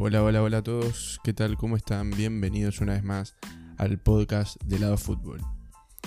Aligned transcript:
Hola, 0.00 0.22
hola, 0.22 0.44
hola 0.44 0.58
a 0.58 0.62
todos. 0.62 1.18
¿Qué 1.24 1.32
tal? 1.32 1.56
¿Cómo 1.56 1.76
están? 1.76 2.12
Bienvenidos 2.12 2.80
una 2.80 2.92
vez 2.92 3.02
más 3.02 3.34
al 3.78 3.98
podcast 3.98 4.56
de 4.62 4.78
Lado 4.78 4.96
Fútbol, 4.96 5.40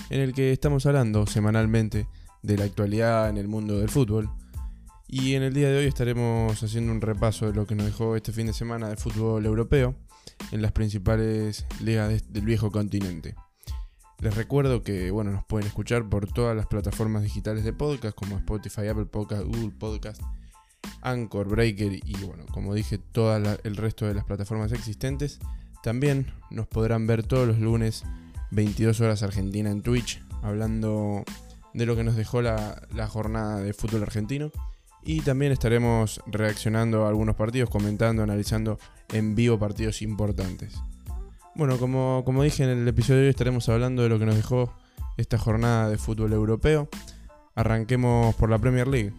en 0.09 0.21
el 0.21 0.31
que 0.31 0.53
estamos 0.53 0.85
hablando 0.85 1.27
semanalmente 1.27 2.07
de 2.41 2.57
la 2.57 2.63
actualidad 2.63 3.29
en 3.29 3.35
el 3.35 3.49
mundo 3.49 3.79
del 3.79 3.89
fútbol. 3.89 4.29
Y 5.09 5.35
en 5.35 5.43
el 5.43 5.53
día 5.53 5.67
de 5.67 5.79
hoy 5.79 5.87
estaremos 5.87 6.63
haciendo 6.63 6.93
un 6.93 7.01
repaso 7.01 7.47
de 7.47 7.53
lo 7.53 7.67
que 7.67 7.75
nos 7.75 7.85
dejó 7.85 8.15
este 8.15 8.31
fin 8.31 8.47
de 8.47 8.53
semana 8.53 8.87
de 8.87 8.95
fútbol 8.95 9.45
europeo 9.45 9.93
en 10.53 10.61
las 10.61 10.71
principales 10.71 11.65
ligas 11.83 12.31
del 12.31 12.45
viejo 12.45 12.71
continente. 12.71 13.35
Les 14.19 14.33
recuerdo 14.33 14.83
que 14.83 15.11
bueno, 15.11 15.31
nos 15.31 15.43
pueden 15.43 15.67
escuchar 15.67 16.07
por 16.07 16.31
todas 16.31 16.55
las 16.55 16.67
plataformas 16.67 17.23
digitales 17.23 17.65
de 17.65 17.73
podcast 17.73 18.15
como 18.15 18.37
Spotify, 18.37 18.87
Apple 18.87 19.07
Podcast, 19.07 19.43
Google 19.43 19.73
Podcast 19.77 20.21
Anchor, 21.01 21.47
Breaker 21.47 21.93
y 21.93 22.15
bueno, 22.25 22.45
como 22.51 22.73
dije, 22.73 22.97
todo 22.97 23.35
el 23.35 23.77
resto 23.77 24.05
de 24.05 24.13
las 24.13 24.25
plataformas 24.25 24.71
existentes. 24.71 25.39
También 25.83 26.27
nos 26.49 26.67
podrán 26.67 27.07
ver 27.07 27.23
todos 27.23 27.47
los 27.47 27.59
lunes 27.59 28.03
22 28.51 29.01
horas 29.01 29.23
Argentina 29.23 29.71
en 29.71 29.81
Twitch, 29.81 30.21
hablando 30.43 31.23
de 31.73 31.85
lo 31.85 31.95
que 31.95 32.03
nos 32.03 32.15
dejó 32.15 32.41
la, 32.41 33.07
jornada 33.09 33.59
de 33.59 33.73
fútbol 33.73 34.03
argentino. 34.03 34.51
Y 35.03 35.21
también 35.21 35.51
estaremos 35.51 36.21
reaccionando 36.27 37.05
a 37.05 37.09
algunos 37.09 37.35
partidos, 37.35 37.71
comentando, 37.71 38.21
analizando 38.21 38.77
en 39.11 39.33
vivo 39.33 39.57
partidos 39.57 40.03
importantes. 40.03 40.75
Bueno, 41.55 41.77
como, 41.77 42.21
como 42.23 42.43
dije 42.43 42.63
en 42.63 42.69
el 42.69 42.87
episodio 42.87 43.21
de 43.21 43.25
hoy, 43.25 43.29
estaremos 43.31 43.67
hablando 43.67 44.03
de 44.03 44.09
lo 44.09 44.19
que 44.19 44.27
nos 44.27 44.35
dejó 44.35 44.73
esta 45.17 45.39
jornada 45.39 45.89
de 45.89 45.97
fútbol 45.97 46.33
europeo. 46.33 46.87
Arranquemos 47.55 48.35
por 48.35 48.49
la 48.49 48.59
Premier 48.59 48.87
League. 48.87 49.13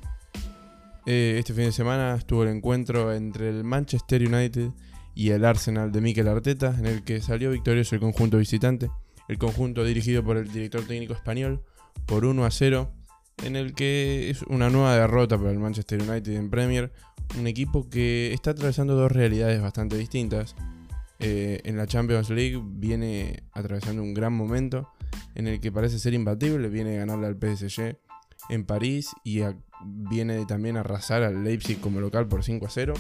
Eh, 1.04 1.36
este 1.38 1.52
fin 1.52 1.64
de 1.64 1.72
semana 1.72 2.14
estuvo 2.14 2.44
el 2.44 2.50
encuentro 2.50 3.12
entre 3.12 3.48
el 3.48 3.64
Manchester 3.64 4.22
United 4.22 4.70
y 5.14 5.30
el 5.30 5.44
Arsenal 5.44 5.90
de 5.90 6.00
Mikel 6.00 6.28
Arteta, 6.28 6.74
en 6.78 6.86
el 6.86 7.02
que 7.02 7.20
salió 7.20 7.50
victorioso 7.50 7.96
el 7.96 8.00
conjunto 8.00 8.38
visitante, 8.38 8.90
el 9.28 9.38
conjunto 9.38 9.84
dirigido 9.84 10.22
por 10.22 10.36
el 10.36 10.50
director 10.52 10.82
técnico 10.86 11.12
español, 11.12 11.62
por 12.06 12.24
1 12.24 12.44
a 12.44 12.50
0, 12.50 12.92
en 13.44 13.56
el 13.56 13.74
que 13.74 14.30
es 14.30 14.42
una 14.42 14.70
nueva 14.70 14.94
derrota 14.94 15.36
para 15.36 15.50
el 15.50 15.58
Manchester 15.58 16.00
United 16.02 16.32
en 16.34 16.50
Premier, 16.50 16.92
un 17.38 17.46
equipo 17.46 17.88
que 17.88 18.32
está 18.32 18.52
atravesando 18.52 18.94
dos 18.94 19.10
realidades 19.10 19.60
bastante 19.60 19.96
distintas. 19.96 20.54
Eh, 21.18 21.60
en 21.64 21.76
la 21.76 21.86
Champions 21.86 22.30
League 22.30 22.60
viene 22.64 23.44
atravesando 23.52 24.02
un 24.02 24.14
gran 24.14 24.32
momento 24.32 24.88
en 25.34 25.46
el 25.46 25.60
que 25.60 25.70
parece 25.70 25.98
ser 25.98 26.14
imbatible, 26.14 26.68
viene 26.68 26.96
a 26.96 27.06
ganarle 27.06 27.26
al 27.26 27.36
PSG 27.36 27.96
en 28.48 28.64
París 28.64 29.10
y 29.24 29.40
viene 29.84 30.44
también 30.46 30.76
a 30.76 30.80
arrasar 30.80 31.22
al 31.22 31.44
Leipzig 31.44 31.80
como 31.80 32.00
local 32.00 32.28
por 32.28 32.44
5 32.44 32.66
a 32.66 32.70
0. 32.70 32.94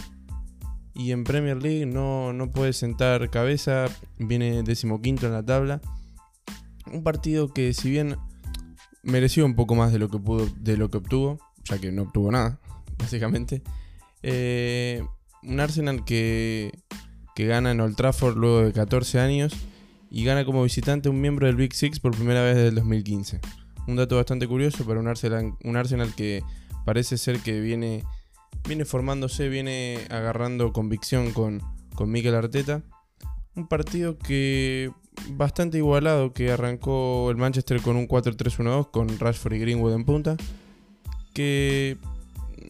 Y 0.94 1.12
en 1.12 1.24
Premier 1.24 1.62
League 1.62 1.86
no, 1.86 2.32
no 2.32 2.50
puede 2.50 2.72
sentar 2.72 3.30
cabeza, 3.30 3.86
viene 4.18 4.62
decimoquinto 4.62 5.26
en 5.26 5.32
la 5.32 5.44
tabla. 5.44 5.80
Un 6.92 7.02
partido 7.02 7.52
que 7.52 7.72
si 7.72 7.90
bien 7.90 8.16
mereció 9.02 9.46
un 9.46 9.54
poco 9.54 9.74
más 9.74 9.92
de 9.92 9.98
lo 9.98 10.08
que 10.08 10.18
pudo, 10.18 10.46
de 10.60 10.76
lo 10.76 10.90
que 10.90 10.98
obtuvo, 10.98 11.38
ya 11.64 11.78
que 11.78 11.92
no 11.92 12.02
obtuvo 12.02 12.30
nada, 12.30 12.60
básicamente. 12.98 13.62
Eh, 14.22 15.02
un 15.42 15.60
Arsenal 15.60 16.04
que, 16.04 16.78
que 17.34 17.46
gana 17.46 17.70
en 17.70 17.80
Old 17.80 17.96
Trafford 17.96 18.36
luego 18.36 18.60
de 18.60 18.72
14 18.72 19.18
años 19.18 19.54
y 20.10 20.24
gana 20.24 20.44
como 20.44 20.62
visitante 20.62 21.08
un 21.08 21.20
miembro 21.20 21.46
del 21.46 21.56
Big 21.56 21.74
Six 21.74 21.98
por 22.00 22.14
primera 22.14 22.42
vez 22.42 22.56
desde 22.56 22.68
el 22.68 22.74
2015 22.76 23.40
un 23.86 23.96
dato 23.96 24.16
bastante 24.16 24.46
curioso 24.46 24.84
para 24.84 25.00
un 25.00 25.08
Arsenal, 25.08 25.54
un 25.64 25.76
Arsenal 25.76 26.14
que 26.14 26.42
parece 26.84 27.18
ser 27.18 27.40
que 27.40 27.60
viene, 27.60 28.04
viene 28.66 28.84
formándose, 28.84 29.48
viene 29.48 29.98
agarrando 30.10 30.72
convicción 30.72 31.32
con, 31.32 31.62
con 31.94 32.10
Mikel 32.10 32.34
Arteta. 32.34 32.82
Un 33.54 33.68
partido 33.68 34.18
que 34.18 34.90
bastante 35.30 35.78
igualado, 35.78 36.32
que 36.32 36.50
arrancó 36.50 37.30
el 37.30 37.36
Manchester 37.36 37.80
con 37.80 37.96
un 37.96 38.08
4-3-1-2 38.08 38.90
con 38.90 39.18
Rashford 39.18 39.54
y 39.54 39.58
Greenwood 39.58 39.94
en 39.94 40.04
punta. 40.04 40.36
Que 41.34 41.98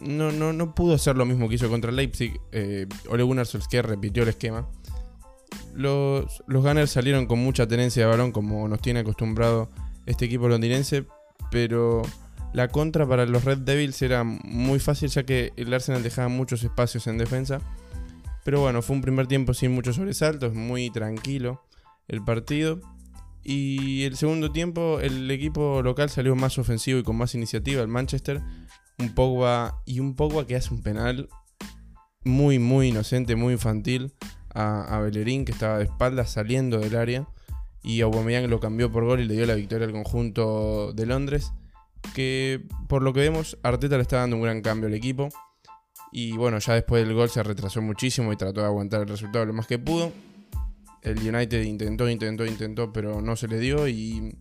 no, 0.01 0.33
no, 0.33 0.75
pudo 0.75 0.95
hacer 0.95 1.17
lo 1.17 1.25
mismo 1.25 1.49
que 1.49 1.57
hizo 1.57 1.69
contra 1.69 1.93
Leipzig. 1.93 2.39
Eh, 2.53 2.87
Ole 3.09 3.23
Gunnar 3.23 3.47
Solskjaer 3.47 3.87
repitió 3.87 4.23
el 4.23 4.31
esquema. 4.31 4.69
Los, 5.75 6.43
los 6.47 6.63
Gunners 6.63 6.91
salieron 6.91 7.27
con 7.27 7.39
mucha 7.39 7.67
tenencia 7.67 8.05
de 8.05 8.11
balón, 8.11 8.33
como 8.33 8.69
nos 8.69 8.81
tiene 8.81 9.01
acostumbrado 9.01 9.71
este 10.07 10.25
equipo 10.25 10.49
londinense, 10.49 11.07
pero 11.51 12.03
la 12.53 12.69
contra 12.69 13.07
para 13.07 13.27
los 13.27 13.45
Red 13.45 13.59
Devils 13.59 14.03
era 14.03 14.25
muy 14.25 14.79
fácil 14.79 15.09
ya 15.09 15.25
que 15.25 15.53
el 15.57 15.73
Arsenal 15.73 16.03
dejaba 16.03 16.29
muchos 16.29 16.63
espacios 16.63 17.07
en 17.07 17.19
defensa. 17.19 17.61
Pero 18.45 18.61
bueno, 18.61 18.83
fue 18.83 18.97
un 18.97 19.03
primer 19.03 19.27
tiempo 19.27 19.55
sin 19.55 19.73
muchos 19.73 19.97
sobresaltos, 19.97 20.55
muy 20.55 20.91
tranquilo 20.91 21.65
el 22.09 22.23
partido. 22.23 22.81
Y 23.45 24.05
el 24.05 24.17
segundo 24.17 24.53
tiempo 24.53 25.01
el 25.01 25.31
equipo 25.31 25.83
local 25.83 26.11
salió 26.11 26.37
más 26.37 26.59
ofensivo 26.59 26.99
y 26.99 27.03
con 27.03 27.17
más 27.17 27.35
iniciativa, 27.35 27.83
el 27.83 27.89
Manchester. 27.89 28.41
Un 28.99 29.15
Pogba 29.15 29.83
y 29.87 30.01
un 30.01 30.15
Pogba 30.15 30.47
que 30.47 30.57
hace 30.57 30.75
un 30.75 30.83
penal 30.83 31.29
muy, 32.25 32.59
muy 32.59 32.89
inocente, 32.89 33.35
muy 33.35 33.55
infantil 33.55 34.15
a, 34.55 34.97
a 34.97 35.01
Bellerín 35.01 35.45
que 35.45 35.53
estaba 35.53 35.79
de 35.79 35.85
espaldas 35.85 36.31
saliendo 36.31 36.79
del 36.79 36.97
área 36.97 37.27
y 37.83 38.01
Aubameyang 38.03 38.49
lo 38.49 38.61
cambió 38.61 38.93
por 38.93 39.05
gol 39.05 39.21
y 39.21 39.25
le 39.25 39.35
dio 39.35 39.47
la 39.47 39.55
victoria 39.55 39.87
al 39.87 39.93
conjunto 39.93 40.93
de 40.93 41.07
Londres. 41.07 41.53
Que 42.15 42.63
por 42.89 43.03
lo 43.03 43.13
que 43.13 43.21
vemos, 43.21 43.59
Arteta 43.63 43.97
le 43.97 44.03
está 44.03 44.19
dando 44.19 44.37
un 44.37 44.43
gran 44.43 44.61
cambio 44.61 44.89
al 44.89 44.95
equipo. 44.95 45.29
Y 46.11 46.37
bueno, 46.37 46.59
ya 46.59 46.75
después 46.75 47.05
del 47.05 47.15
gol 47.15 47.31
se 47.31 47.43
retrasó 47.43 47.81
muchísimo 47.81 48.33
y 48.33 48.37
trató 48.37 48.61
de 48.61 48.67
aguantar 48.67 49.01
el 49.01 49.09
resultado 49.09 49.47
lo 49.47 49.55
más 49.55 49.67
que 49.67 49.79
pudo. 49.79 50.13
El 51.01 51.19
United 51.19 51.63
intentó, 51.63 52.09
intentó, 52.09 52.45
intentó, 52.45 52.93
pero 52.93 53.21
no 53.23 53.35
se 53.35 53.49
le 53.49 53.59
dio. 53.59 53.89
Y 53.89 54.37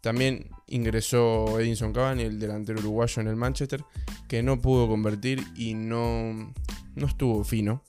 también 0.00 0.48
ingresó 0.66 1.60
Edinson 1.60 1.92
Cavani, 1.92 2.22
el 2.22 2.40
delantero 2.40 2.80
uruguayo 2.80 3.20
en 3.20 3.28
el 3.28 3.36
Manchester, 3.36 3.84
que 4.28 4.42
no 4.42 4.60
pudo 4.60 4.88
convertir 4.88 5.44
y 5.56 5.74
no, 5.74 6.54
no 6.94 7.06
estuvo 7.06 7.44
fino. 7.44 7.82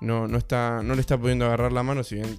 No, 0.00 0.28
no, 0.28 0.36
está, 0.36 0.82
no 0.82 0.94
le 0.94 1.00
está 1.00 1.18
pudiendo 1.18 1.46
agarrar 1.46 1.72
la 1.72 1.82
mano, 1.82 2.04
si 2.04 2.16
bien 2.16 2.38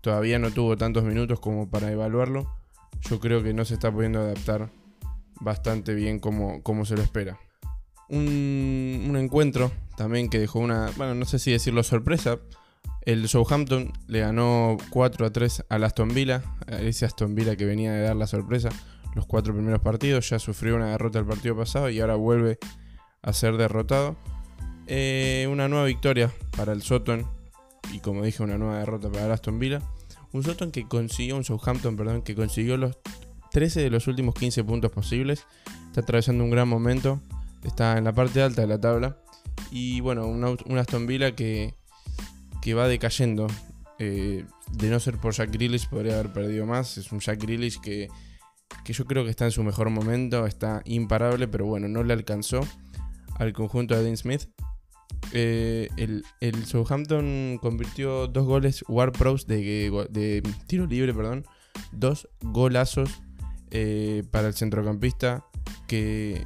todavía 0.00 0.38
no 0.38 0.52
tuvo 0.52 0.76
tantos 0.76 1.02
minutos 1.02 1.40
como 1.40 1.68
para 1.68 1.90
evaluarlo. 1.90 2.54
Yo 3.00 3.18
creo 3.18 3.42
que 3.42 3.52
no 3.52 3.64
se 3.64 3.74
está 3.74 3.90
pudiendo 3.90 4.20
adaptar 4.20 4.70
bastante 5.40 5.94
bien 5.94 6.18
como, 6.18 6.62
como 6.62 6.84
se 6.84 6.96
lo 6.96 7.02
espera. 7.02 7.38
Un, 8.08 9.14
encuentro 9.16 9.72
también 9.96 10.28
que 10.28 10.38
dejó 10.38 10.58
una, 10.58 10.90
bueno, 10.96 11.14
no 11.14 11.24
sé 11.24 11.38
si 11.38 11.52
decirlo 11.52 11.82
sorpresa. 11.82 12.38
El 13.02 13.28
Southampton 13.28 13.92
le 14.06 14.20
ganó 14.20 14.76
4 14.90 15.26
a 15.26 15.30
3 15.30 15.64
al 15.68 15.84
Aston 15.84 16.08
Villa, 16.08 16.42
ese 16.66 17.04
Aston 17.04 17.34
Villa 17.34 17.56
que 17.56 17.64
venía 17.64 17.92
de 17.92 18.00
dar 18.00 18.16
la 18.16 18.26
sorpresa 18.26 18.70
los 19.14 19.26
cuatro 19.26 19.54
primeros 19.54 19.80
partidos, 19.80 20.28
ya 20.28 20.38
sufrió 20.38 20.76
una 20.76 20.90
derrota 20.90 21.18
el 21.18 21.26
partido 21.26 21.56
pasado 21.56 21.88
y 21.88 22.00
ahora 22.00 22.16
vuelve 22.16 22.58
a 23.22 23.32
ser 23.32 23.56
derrotado. 23.56 24.16
Eh, 24.86 25.46
una 25.50 25.68
nueva 25.68 25.86
victoria 25.86 26.30
para 26.56 26.72
el 26.72 26.82
Soton 26.82 27.26
y 27.92 28.00
como 28.00 28.22
dije 28.22 28.42
una 28.42 28.58
nueva 28.58 28.78
derrota 28.78 29.10
para 29.10 29.26
el 29.26 29.32
Aston 29.32 29.58
Villa. 29.58 29.80
Un 30.32 30.42
Southampton 30.42 30.72
que 30.72 30.88
consiguió, 30.88 31.36
un 31.36 31.44
Southampton, 31.44 31.96
perdón, 31.96 32.22
que 32.22 32.34
consiguió 32.34 32.76
los 32.76 32.98
13 33.54 33.82
de 33.82 33.90
los 33.90 34.08
últimos 34.08 34.34
15 34.34 34.64
puntos 34.64 34.90
posibles. 34.90 35.46
Está 35.86 36.00
atravesando 36.00 36.42
un 36.42 36.50
gran 36.50 36.68
momento. 36.68 37.20
Está 37.62 37.96
en 37.96 38.02
la 38.02 38.12
parte 38.12 38.42
alta 38.42 38.62
de 38.62 38.66
la 38.66 38.80
tabla. 38.80 39.16
Y 39.70 40.00
bueno, 40.00 40.26
un, 40.26 40.76
Aston 40.76 41.06
Villa 41.06 41.36
que, 41.36 41.72
que 42.60 42.74
va 42.74 42.88
decayendo. 42.88 43.46
Eh, 44.00 44.44
de 44.72 44.90
no 44.90 44.98
ser 44.98 45.18
por 45.18 45.34
Jack 45.34 45.52
Grealish 45.52 45.88
podría 45.88 46.14
haber 46.14 46.32
perdido 46.32 46.66
más. 46.66 46.98
Es 46.98 47.12
un 47.12 47.20
Jack 47.20 47.40
Grealish 47.40 47.80
que, 47.80 48.08
que 48.84 48.92
yo 48.92 49.04
creo 49.04 49.22
que 49.22 49.30
está 49.30 49.44
en 49.44 49.52
su 49.52 49.62
mejor 49.62 49.88
momento. 49.88 50.46
Está 50.46 50.82
imparable, 50.84 51.46
pero 51.46 51.64
bueno, 51.64 51.86
no 51.86 52.02
le 52.02 52.12
alcanzó 52.12 52.60
al 53.36 53.52
conjunto 53.52 53.94
de 53.94 54.02
Dean 54.02 54.16
Smith. 54.16 54.48
Eh, 55.32 55.88
el, 55.96 56.66
Southampton 56.66 57.58
convirtió 57.62 58.26
dos 58.26 58.46
goles 58.46 58.84
War 58.88 59.12
Pros 59.12 59.46
de, 59.46 60.42
tiro 60.66 60.86
libre, 60.86 61.14
perdón. 61.14 61.46
Dos 61.92 62.28
golazos 62.40 63.10
eh, 63.76 64.22
para 64.30 64.46
el 64.46 64.54
centrocampista 64.54 65.44
que 65.88 66.44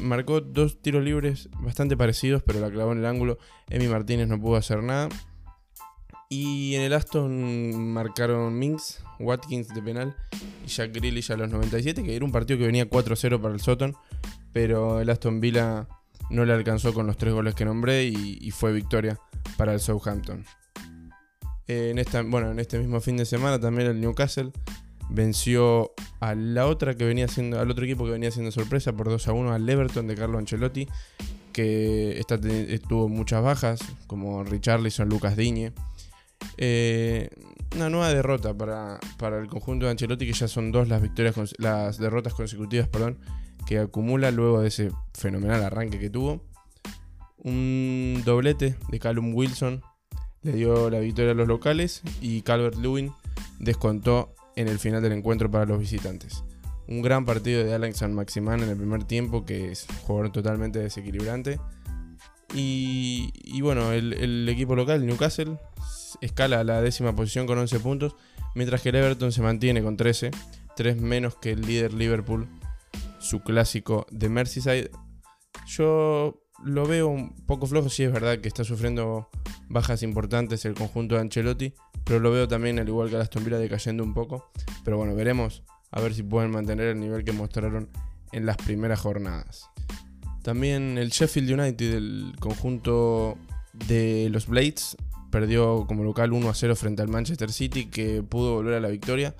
marcó 0.00 0.40
dos 0.40 0.82
tiros 0.82 1.04
libres 1.04 1.48
bastante 1.60 1.96
parecidos, 1.96 2.42
pero 2.42 2.58
la 2.58 2.68
clavó 2.68 2.90
en 2.90 2.98
el 2.98 3.06
ángulo. 3.06 3.38
Emi 3.70 3.86
Martínez 3.86 4.26
no 4.26 4.40
pudo 4.40 4.56
hacer 4.56 4.82
nada. 4.82 5.08
Y 6.28 6.74
en 6.74 6.82
el 6.82 6.92
Aston 6.92 7.92
marcaron 7.92 8.58
Minks, 8.58 9.04
Watkins 9.20 9.68
de 9.68 9.80
penal 9.80 10.16
y 10.64 10.68
Jack 10.68 10.92
Grealish 10.92 11.30
a 11.30 11.36
los 11.36 11.50
97, 11.50 12.02
que 12.02 12.16
era 12.16 12.24
un 12.24 12.32
partido 12.32 12.58
que 12.58 12.66
venía 12.66 12.90
4-0 12.90 13.40
para 13.40 13.54
el 13.54 13.60
Soton, 13.60 13.94
pero 14.52 15.00
el 15.00 15.08
Aston 15.08 15.38
Villa 15.38 15.86
no 16.30 16.44
le 16.44 16.52
alcanzó 16.52 16.92
con 16.92 17.06
los 17.06 17.16
tres 17.16 17.32
goles 17.32 17.54
que 17.54 17.64
nombré 17.64 18.06
y, 18.06 18.50
fue 18.50 18.72
victoria 18.72 19.20
para 19.56 19.72
el 19.72 19.78
Southampton. 19.78 20.44
en, 21.68 22.00
esta, 22.00 22.22
bueno, 22.22 22.50
en 22.50 22.58
este 22.58 22.80
mismo 22.80 23.00
fin 23.00 23.16
de 23.16 23.24
semana 23.24 23.60
también 23.60 23.88
el 23.88 24.00
Newcastle 24.00 24.50
venció 25.08 25.92
a 26.20 26.34
la 26.34 26.66
otra 26.66 26.94
que 26.94 27.04
venía 27.04 27.28
siendo, 27.28 27.60
al 27.60 27.70
otro 27.70 27.84
equipo 27.84 28.04
que 28.04 28.12
venía 28.12 28.30
siendo 28.30 28.50
sorpresa 28.50 28.92
por 28.92 29.08
2 29.08 29.28
a 29.28 29.32
1 29.32 29.52
al 29.52 29.68
Everton 29.68 30.06
de 30.06 30.14
Carlo 30.14 30.38
Ancelotti, 30.38 30.88
que 31.52 32.18
está, 32.18 32.38
tuvo 32.40 33.08
muchas 33.08 33.42
bajas, 33.42 33.80
como 34.06 34.44
Richarlison, 34.44 35.08
Lucas 35.08 35.36
Diñe. 35.36 35.72
Eh, 36.58 37.30
una 37.74 37.90
nueva 37.90 38.08
derrota 38.12 38.54
para, 38.54 38.98
el 39.38 39.48
conjunto 39.48 39.86
de 39.86 39.92
Ancelotti, 39.92 40.26
que 40.26 40.32
ya 40.32 40.48
son 40.48 40.72
dos 40.72 40.88
las 40.88 41.02
victorias, 41.02 41.54
las 41.58 41.98
derrotas 41.98 42.34
consecutivas, 42.34 42.88
perdón, 42.88 43.18
que 43.66 43.78
acumula 43.78 44.30
luego 44.30 44.60
de 44.60 44.68
ese 44.68 44.90
fenomenal 45.14 45.62
arranque 45.62 45.98
que 45.98 46.10
tuvo. 46.10 46.42
Un 47.38 48.22
doblete 48.24 48.76
de 48.88 48.98
Callum 48.98 49.34
Wilson 49.34 49.82
le 50.42 50.52
dio 50.52 50.90
la 50.90 51.00
victoria 51.00 51.32
a 51.32 51.34
los 51.34 51.48
locales 51.48 52.02
y 52.20 52.42
Calvert 52.42 52.76
Lewin 52.76 53.12
descontó 53.58 54.34
en 54.56 54.68
el 54.68 54.78
final 54.78 55.02
del 55.02 55.12
encuentro 55.12 55.50
para 55.50 55.66
los 55.66 55.78
visitantes. 55.78 56.42
Un 56.88 57.02
gran 57.02 57.24
partido 57.24 57.64
de 57.64 57.74
Alex 57.74 57.98
San 57.98 58.14
Maximán 58.14 58.62
en 58.62 58.70
el 58.70 58.76
primer 58.76 59.04
tiempo, 59.04 59.44
que 59.44 59.72
es 59.72 59.86
un 59.88 59.96
jugador 59.96 60.32
totalmente 60.32 60.78
desequilibrante. 60.78 61.60
Y, 62.54 63.60
bueno, 63.60 63.92
el, 63.92 64.48
equipo 64.48 64.76
local, 64.76 65.04
Newcastle, 65.04 65.58
escala 66.20 66.60
a 66.60 66.64
la 66.64 66.80
décima 66.80 67.14
posición 67.14 67.46
con 67.46 67.58
11 67.58 67.80
puntos, 67.80 68.16
mientras 68.54 68.80
que 68.80 68.88
el 68.90 68.96
Everton 68.96 69.32
se 69.32 69.42
mantiene 69.42 69.82
con 69.82 69.96
13, 69.96 70.30
3 70.74 71.00
menos 71.00 71.36
que 71.36 71.52
el 71.52 71.62
líder 71.62 71.92
Liverpool, 71.92 72.48
su 73.18 73.40
clásico 73.40 74.06
de 74.10 74.28
Merseyside. 74.28 74.90
Yo 75.66 76.45
lo 76.64 76.86
veo 76.86 77.08
un 77.08 77.34
poco 77.46 77.66
flojo, 77.66 77.88
sí 77.88 78.04
es 78.04 78.12
verdad 78.12 78.38
que 78.38 78.48
está 78.48 78.64
sufriendo 78.64 79.28
bajas 79.68 80.02
importantes 80.02 80.64
el 80.64 80.74
conjunto 80.74 81.14
de 81.14 81.22
Ancelotti, 81.22 81.74
pero 82.04 82.20
lo 82.20 82.30
veo 82.30 82.48
también 82.48 82.78
al 82.78 82.88
igual 82.88 83.10
que 83.10 83.16
Aston 83.16 83.44
Villa 83.44 83.58
decayendo 83.58 84.02
un 84.02 84.14
poco. 84.14 84.50
Pero 84.84 84.96
bueno, 84.96 85.14
veremos 85.14 85.62
a 85.90 86.00
ver 86.00 86.14
si 86.14 86.22
pueden 86.22 86.50
mantener 86.50 86.88
el 86.88 87.00
nivel 87.00 87.24
que 87.24 87.32
mostraron 87.32 87.88
en 88.32 88.46
las 88.46 88.56
primeras 88.56 89.00
jornadas. 89.00 89.68
También 90.42 90.98
el 90.98 91.10
Sheffield 91.10 91.58
United, 91.58 91.94
el 91.94 92.34
conjunto 92.38 93.36
de 93.72 94.28
los 94.30 94.46
Blades, 94.46 94.96
perdió 95.30 95.86
como 95.86 96.04
local 96.04 96.32
1 96.32 96.48
a 96.48 96.54
0 96.54 96.76
frente 96.76 97.02
al 97.02 97.08
Manchester 97.08 97.52
City, 97.52 97.86
que 97.86 98.22
pudo 98.22 98.54
volver 98.54 98.74
a 98.74 98.80
la 98.80 98.88
victoria. 98.88 99.34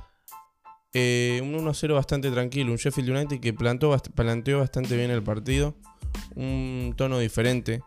Eh, 0.99 1.43
un 1.43 1.55
1 1.55 1.69
a 1.69 1.75
0 1.75 1.95
bastante 1.95 2.31
tranquilo, 2.31 2.73
un 2.73 2.79
Sheffield 2.79 3.11
United 3.11 3.39
que 3.39 3.53
planteó 3.53 3.91
bastante 3.91 4.97
bien 4.97 5.11
el 5.11 5.23
partido, 5.23 5.75
un 6.35 6.95
tono 6.97 7.19
diferente. 7.19 7.83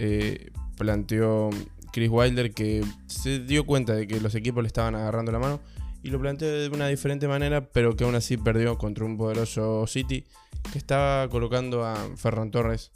Eh, 0.00 0.50
planteó 0.76 1.50
Chris 1.92 2.10
Wilder 2.10 2.52
que 2.52 2.84
se 3.06 3.38
dio 3.38 3.64
cuenta 3.64 3.94
de 3.94 4.08
que 4.08 4.20
los 4.20 4.34
equipos 4.34 4.60
le 4.64 4.66
estaban 4.66 4.96
agarrando 4.96 5.30
la 5.30 5.38
mano 5.38 5.60
y 6.02 6.10
lo 6.10 6.18
planteó 6.18 6.50
de 6.50 6.68
una 6.70 6.88
diferente 6.88 7.28
manera, 7.28 7.70
pero 7.70 7.94
que 7.94 8.02
aún 8.02 8.16
así 8.16 8.36
perdió 8.36 8.76
contra 8.76 9.04
un 9.04 9.16
poderoso 9.16 9.86
City 9.86 10.24
que 10.72 10.78
estaba 10.78 11.28
colocando 11.28 11.84
a 11.84 11.94
Ferran 12.16 12.50
Torres 12.50 12.90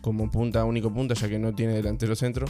como 0.00 0.30
punta, 0.30 0.64
único 0.64 0.94
punta, 0.94 1.14
ya 1.14 1.28
que 1.28 1.40
no 1.40 1.52
tiene 1.56 1.74
delantero 1.74 2.14
centro. 2.14 2.46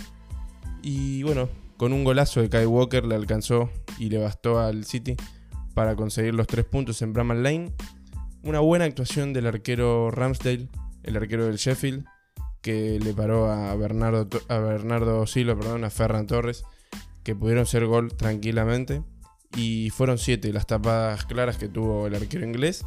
Y 0.82 1.22
bueno, 1.22 1.48
con 1.78 1.94
un 1.94 2.04
golazo 2.04 2.42
de 2.42 2.50
Kai 2.50 2.66
Walker 2.66 3.06
le 3.06 3.14
alcanzó 3.14 3.70
y 3.98 4.10
le 4.10 4.18
bastó 4.18 4.58
al 4.58 4.84
City 4.84 5.16
para 5.74 5.96
conseguir 5.96 6.34
los 6.34 6.46
tres 6.46 6.64
puntos 6.64 7.02
en 7.02 7.12
Bramall 7.12 7.42
Lane. 7.42 7.72
Una 8.42 8.60
buena 8.60 8.84
actuación 8.84 9.32
del 9.32 9.46
arquero 9.46 10.10
Ramsdale, 10.10 10.68
el 11.02 11.16
arquero 11.16 11.46
del 11.46 11.56
Sheffield, 11.56 12.04
que 12.60 12.98
le 13.00 13.12
paró 13.12 13.50
a 13.50 13.74
Bernardo, 13.76 14.28
a 14.48 15.56
perdón, 15.56 15.84
a 15.84 15.90
Ferran 15.90 16.26
Torres, 16.26 16.64
que 17.24 17.34
pudieron 17.34 17.66
ser 17.66 17.86
gol 17.86 18.14
tranquilamente. 18.14 19.02
Y 19.54 19.90
fueron 19.90 20.16
siete 20.16 20.52
las 20.52 20.66
tapadas 20.66 21.26
claras 21.26 21.58
que 21.58 21.68
tuvo 21.68 22.06
el 22.06 22.14
arquero 22.14 22.46
inglés. 22.46 22.84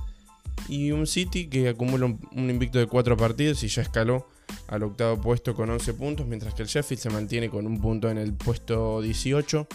Y 0.67 0.91
un 0.91 1.05
City 1.05 1.47
que 1.47 1.69
acumula 1.69 2.05
un, 2.05 2.49
invicto 2.49 2.79
de 2.79 2.87
cuatro 2.87 3.15
partidos 3.17 3.63
y 3.63 3.67
ya 3.67 3.81
escaló 3.81 4.27
al 4.67 4.83
octavo 4.83 5.21
puesto 5.21 5.53
con 5.53 5.69
11 5.69 5.93
puntos, 5.93 6.25
mientras 6.25 6.53
que 6.53 6.63
el 6.63 6.67
Sheffield 6.67 7.01
se 7.01 7.09
mantiene 7.09 7.49
con 7.49 7.67
un 7.67 7.79
punto 7.79 8.09
en 8.09 8.17
el 8.17 8.33
puesto 8.33 9.01
18. 9.01 9.67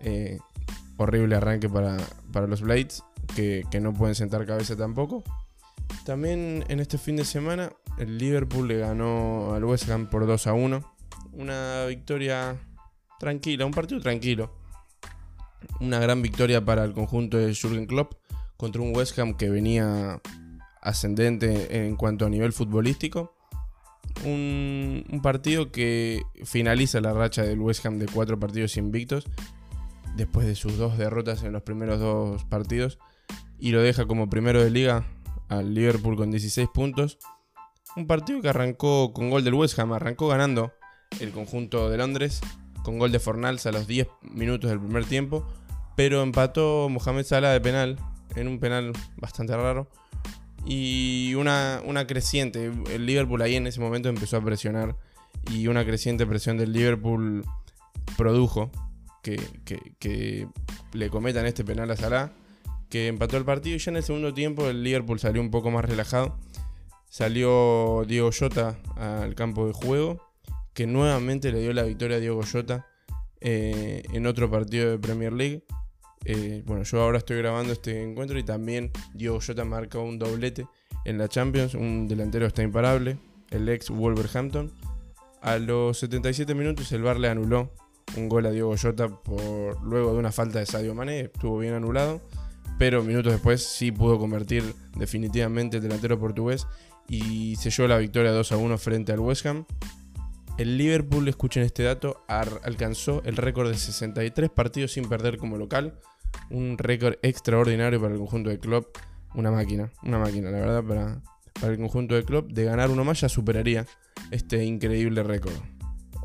Eh, 0.00 0.38
horrible 1.02 1.36
arranque 1.36 1.68
para, 1.68 1.96
los 2.46 2.60
Blades, 2.62 3.02
que, 3.34 3.64
que 3.70 3.80
no 3.80 3.92
pueden 3.92 4.14
sentar 4.14 4.46
cabeza 4.46 4.76
tampoco. 4.76 5.22
También 6.04 6.64
en 6.68 6.80
este 6.80 6.98
fin 6.98 7.16
de 7.16 7.24
semana 7.24 7.70
el 7.98 8.18
Liverpool 8.18 8.68
le 8.68 8.78
ganó 8.78 9.54
al 9.54 9.64
West 9.64 9.88
Ham 9.90 10.08
por 10.08 10.26
2 10.26 10.46
a 10.46 10.52
1. 10.54 10.94
Una 11.34 11.86
victoria 11.86 12.56
tranquila, 13.18 13.66
un 13.66 13.72
partido 13.72 14.00
tranquilo. 14.00 14.52
Una 15.80 16.00
gran 16.00 16.22
victoria 16.22 16.64
para 16.64 16.84
el 16.84 16.92
conjunto 16.92 17.36
de 17.36 17.54
Jurgen 17.54 17.86
Klopp 17.86 18.14
contra 18.56 18.82
un 18.82 18.96
West 18.96 19.18
Ham 19.18 19.34
que 19.34 19.48
venía 19.48 20.20
ascendente 20.80 21.86
en 21.86 21.96
cuanto 21.96 22.26
a 22.26 22.30
nivel 22.30 22.52
futbolístico. 22.52 23.34
Un, 24.24 25.20
partido 25.22 25.70
que 25.70 26.22
finaliza 26.44 27.00
la 27.00 27.12
racha 27.12 27.42
del 27.42 27.60
West 27.60 27.86
Ham 27.86 27.98
de 27.98 28.06
cuatro 28.06 28.38
partidos 28.38 28.76
invictos 28.76 29.24
después 30.16 30.46
de 30.46 30.54
sus 30.54 30.76
dos 30.76 30.98
derrotas 30.98 31.42
en 31.42 31.52
los 31.52 31.62
primeros 31.62 32.00
dos 32.00 32.44
partidos 32.44 32.98
y 33.58 33.70
lo 33.70 33.80
deja 33.80 34.06
como 34.06 34.28
primero 34.28 34.62
de 34.62 34.70
liga 34.70 35.06
al 35.48 35.74
Liverpool 35.74 36.16
con 36.16 36.30
16 36.30 36.68
puntos 36.72 37.18
un 37.96 38.06
partido 38.06 38.40
que 38.40 38.48
arrancó 38.48 39.12
con 39.12 39.30
gol 39.30 39.44
del 39.44 39.54
West 39.54 39.78
Ham, 39.78 39.92
arrancó 39.92 40.28
ganando 40.28 40.72
el 41.20 41.30
conjunto 41.30 41.90
de 41.90 41.98
Londres 41.98 42.40
con 42.82 42.98
gol 42.98 43.12
de 43.12 43.20
Fornals 43.20 43.66
a 43.66 43.72
los 43.72 43.86
10 43.86 44.08
minutos 44.22 44.70
del 44.70 44.80
primer 44.80 45.04
tiempo, 45.04 45.46
pero 45.94 46.22
empató 46.22 46.88
Mohamed 46.88 47.24
Salah 47.24 47.50
de 47.50 47.60
penal, 47.60 47.98
en 48.34 48.48
un 48.48 48.58
penal 48.58 48.92
bastante 49.16 49.56
raro. 49.56 49.88
Y 50.64 51.34
una, 51.34 51.80
una 51.84 52.06
creciente, 52.06 52.72
el 52.90 53.06
Liverpool 53.06 53.42
ahí 53.42 53.56
en 53.56 53.66
ese 53.66 53.80
momento 53.80 54.08
empezó 54.08 54.36
a 54.36 54.44
presionar 54.44 54.96
y 55.50 55.66
una 55.66 55.84
creciente 55.84 56.26
presión 56.26 56.56
del 56.56 56.72
Liverpool 56.72 57.44
produjo 58.16 58.70
que, 59.22 60.48
le 60.92 61.10
cometan 61.10 61.46
este 61.46 61.64
penal 61.64 61.90
a 61.90 61.96
Salah, 61.96 62.32
que 62.90 63.06
empató 63.06 63.36
el 63.36 63.44
partido 63.44 63.76
y 63.76 63.78
ya 63.78 63.90
en 63.90 63.96
el 63.96 64.02
segundo 64.02 64.34
tiempo 64.34 64.68
el 64.68 64.82
Liverpool 64.82 65.18
salió 65.18 65.40
un 65.40 65.50
poco 65.50 65.70
más 65.70 65.84
relajado 65.84 66.36
Salió 67.12 68.06
Diego 68.08 68.30
Jota 68.32 68.78
al 68.96 69.34
campo 69.34 69.66
de 69.66 69.74
juego, 69.74 70.18
que 70.72 70.86
nuevamente 70.86 71.52
le 71.52 71.60
dio 71.60 71.74
la 71.74 71.82
victoria 71.82 72.16
a 72.16 72.20
Diego 72.20 72.40
Jota 72.50 72.86
eh, 73.42 74.02
en 74.14 74.26
otro 74.26 74.50
partido 74.50 74.92
de 74.92 74.98
Premier 74.98 75.30
League. 75.34 75.62
Eh, 76.24 76.62
bueno, 76.64 76.84
yo 76.84 77.02
ahora 77.02 77.18
estoy 77.18 77.36
grabando 77.36 77.74
este 77.74 78.02
encuentro 78.02 78.38
y 78.38 78.44
también 78.44 78.92
Diego 79.12 79.40
Jota 79.46 79.66
marcó 79.66 80.00
un 80.00 80.18
doblete 80.18 80.66
en 81.04 81.18
la 81.18 81.28
Champions, 81.28 81.74
un 81.74 82.08
delantero 82.08 82.46
está 82.46 82.62
imparable, 82.62 83.18
el 83.50 83.68
ex 83.68 83.90
Wolverhampton. 83.90 84.72
A 85.42 85.58
los 85.58 85.98
77 85.98 86.54
minutos 86.54 86.90
el 86.92 87.02
VAR 87.02 87.20
le 87.20 87.28
anuló 87.28 87.74
un 88.16 88.28
gol 88.28 88.46
a 88.46 88.50
Diego 88.50 88.74
Jota 88.76 89.08
por 89.08 89.82
luego 89.82 90.12
de 90.12 90.18
una 90.18 90.32
falta 90.32 90.58
de 90.58 90.66
Sadio 90.66 90.94
Mané, 90.94 91.20
estuvo 91.20 91.58
bien 91.58 91.74
anulado, 91.74 92.20
pero 92.78 93.02
minutos 93.02 93.32
después 93.32 93.62
sí 93.62 93.92
pudo 93.92 94.18
convertir 94.18 94.74
definitivamente 94.96 95.76
el 95.78 95.82
delantero 95.82 96.18
portugués 96.18 96.66
y 97.08 97.56
selló 97.56 97.88
la 97.88 97.98
victoria 97.98 98.32
2 98.32 98.52
a 98.52 98.56
1 98.56 98.78
frente 98.78 99.12
al 99.12 99.20
West 99.20 99.46
Ham. 99.46 99.66
El 100.58 100.76
Liverpool, 100.76 101.26
escuchen 101.28 101.62
este 101.62 101.82
dato, 101.82 102.24
alcanzó 102.28 103.22
el 103.24 103.36
récord 103.36 103.70
de 103.70 103.76
63 103.76 104.50
partidos 104.50 104.92
sin 104.92 105.08
perder 105.08 105.38
como 105.38 105.56
local. 105.56 105.98
Un 106.50 106.78
récord 106.78 107.14
extraordinario 107.22 108.00
para 108.00 108.12
el 108.12 108.18
conjunto 108.18 108.50
de 108.50 108.58
club. 108.58 108.86
Una 109.34 109.50
máquina, 109.50 109.90
una 110.02 110.18
máquina, 110.18 110.50
la 110.50 110.58
verdad, 110.60 110.84
para, 110.84 111.22
para 111.58 111.72
el 111.72 111.78
conjunto 111.78 112.14
de 112.14 112.24
club. 112.24 112.52
De 112.52 112.64
ganar 112.64 112.90
uno 112.90 113.02
más 113.02 113.20
ya 113.20 113.28
superaría 113.28 113.86
este 114.30 114.62
increíble 114.64 115.22
récord. 115.22 115.54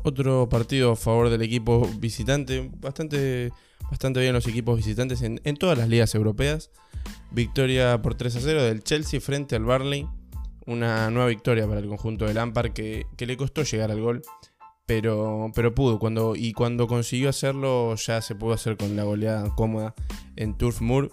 Otro 0.04 0.48
partido 0.48 0.92
a 0.92 0.96
favor 0.96 1.30
del 1.30 1.42
equipo 1.42 1.88
visitante. 1.98 2.70
Bastante, 2.76 3.50
bastante 3.90 4.20
bien 4.20 4.32
los 4.32 4.46
equipos 4.46 4.76
visitantes 4.76 5.22
en, 5.22 5.56
todas 5.56 5.76
las 5.76 5.88
ligas 5.88 6.14
europeas. 6.14 6.70
Victoria 7.30 8.00
por 8.02 8.14
3 8.14 8.36
a 8.36 8.40
0 8.40 8.62
del 8.62 8.82
Chelsea 8.82 9.20
frente 9.20 9.56
al 9.56 9.64
Barley 9.64 10.06
una 10.68 11.10
nueva 11.10 11.28
victoria 11.28 11.66
para 11.66 11.80
el 11.80 11.88
conjunto 11.88 12.26
de 12.26 12.34
Lampard 12.34 12.72
que, 12.72 13.06
le 13.18 13.36
costó 13.38 13.62
llegar 13.62 13.90
al 13.90 14.02
gol, 14.02 14.22
pero, 14.84 15.50
pero 15.54 15.74
pudo. 15.74 15.98
Cuando, 15.98 16.36
y 16.36 16.52
cuando 16.52 16.86
consiguió 16.86 17.30
hacerlo, 17.30 17.94
ya 17.96 18.20
se 18.20 18.34
pudo 18.34 18.52
hacer 18.52 18.76
con 18.76 18.94
la 18.94 19.04
goleada 19.04 19.48
cómoda 19.56 19.94
en 20.36 20.56
Turf 20.56 20.82
Moor. 20.82 21.10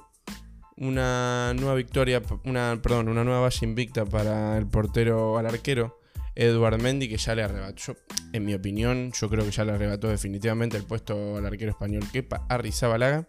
Una 0.75 1.53
nueva 1.53 1.75
victoria, 1.75 2.21
una, 2.43 2.77
perdón, 2.83 3.07
una 3.07 3.23
nueva 3.23 3.39
valla 3.39 3.59
invicta 3.65 4.05
para 4.05 4.57
el 4.57 4.67
portero 4.67 5.37
al 5.37 5.45
arquero. 5.45 5.99
Edward 6.35 6.81
Mendy, 6.81 7.07
que 7.07 7.17
ya 7.17 7.35
le 7.35 7.43
arrebató, 7.43 7.95
en 8.33 8.45
mi 8.45 8.53
opinión, 8.53 9.11
yo 9.13 9.29
creo 9.29 9.45
que 9.45 9.51
ya 9.51 9.65
le 9.65 9.71
arrebató 9.73 10.09
definitivamente 10.09 10.77
el 10.77 10.83
puesto 10.83 11.37
al 11.37 11.45
arquero 11.45 11.71
español 11.71 12.03
Kepa 12.11 12.45
Arrizabalaga. 12.49 13.27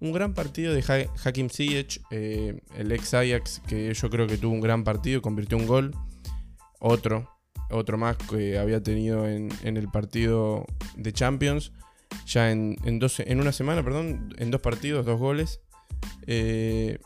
Un 0.00 0.12
gran 0.12 0.34
partido 0.34 0.72
de 0.72 1.08
Hakim 1.24 1.50
Ziyech, 1.50 2.00
eh, 2.10 2.60
el 2.76 2.90
ex 2.92 3.14
Ajax, 3.14 3.60
que 3.66 3.92
yo 3.92 4.10
creo 4.10 4.26
que 4.26 4.38
tuvo 4.38 4.52
un 4.52 4.60
gran 4.60 4.82
partido, 4.82 5.20
convirtió 5.20 5.58
un 5.58 5.66
gol. 5.66 5.94
Otro, 6.80 7.28
otro 7.70 7.98
más 7.98 8.16
que 8.16 8.58
había 8.58 8.82
tenido 8.82 9.28
en, 9.28 9.50
el 9.62 9.88
partido 9.88 10.64
de 10.96 11.12
Champions. 11.12 11.72
Ya 12.26 12.50
en, 12.50 12.76
en 12.84 13.40
una 13.40 13.52
semana, 13.52 13.84
perdón, 13.84 14.34
en 14.38 14.50
dos 14.50 14.62
partidos, 14.62 15.04
dos 15.04 15.18
goles. 15.18 15.60
Eh, 16.26 16.98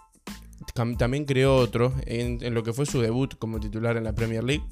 también 0.72 1.24
creó 1.24 1.56
otro 1.56 1.94
en, 2.06 2.54
lo 2.54 2.62
que 2.62 2.72
fue 2.72 2.86
su 2.86 3.00
debut 3.00 3.36
como 3.38 3.60
titular 3.60 3.96
en 3.96 4.04
la 4.04 4.14
Premier 4.14 4.44
League. 4.44 4.64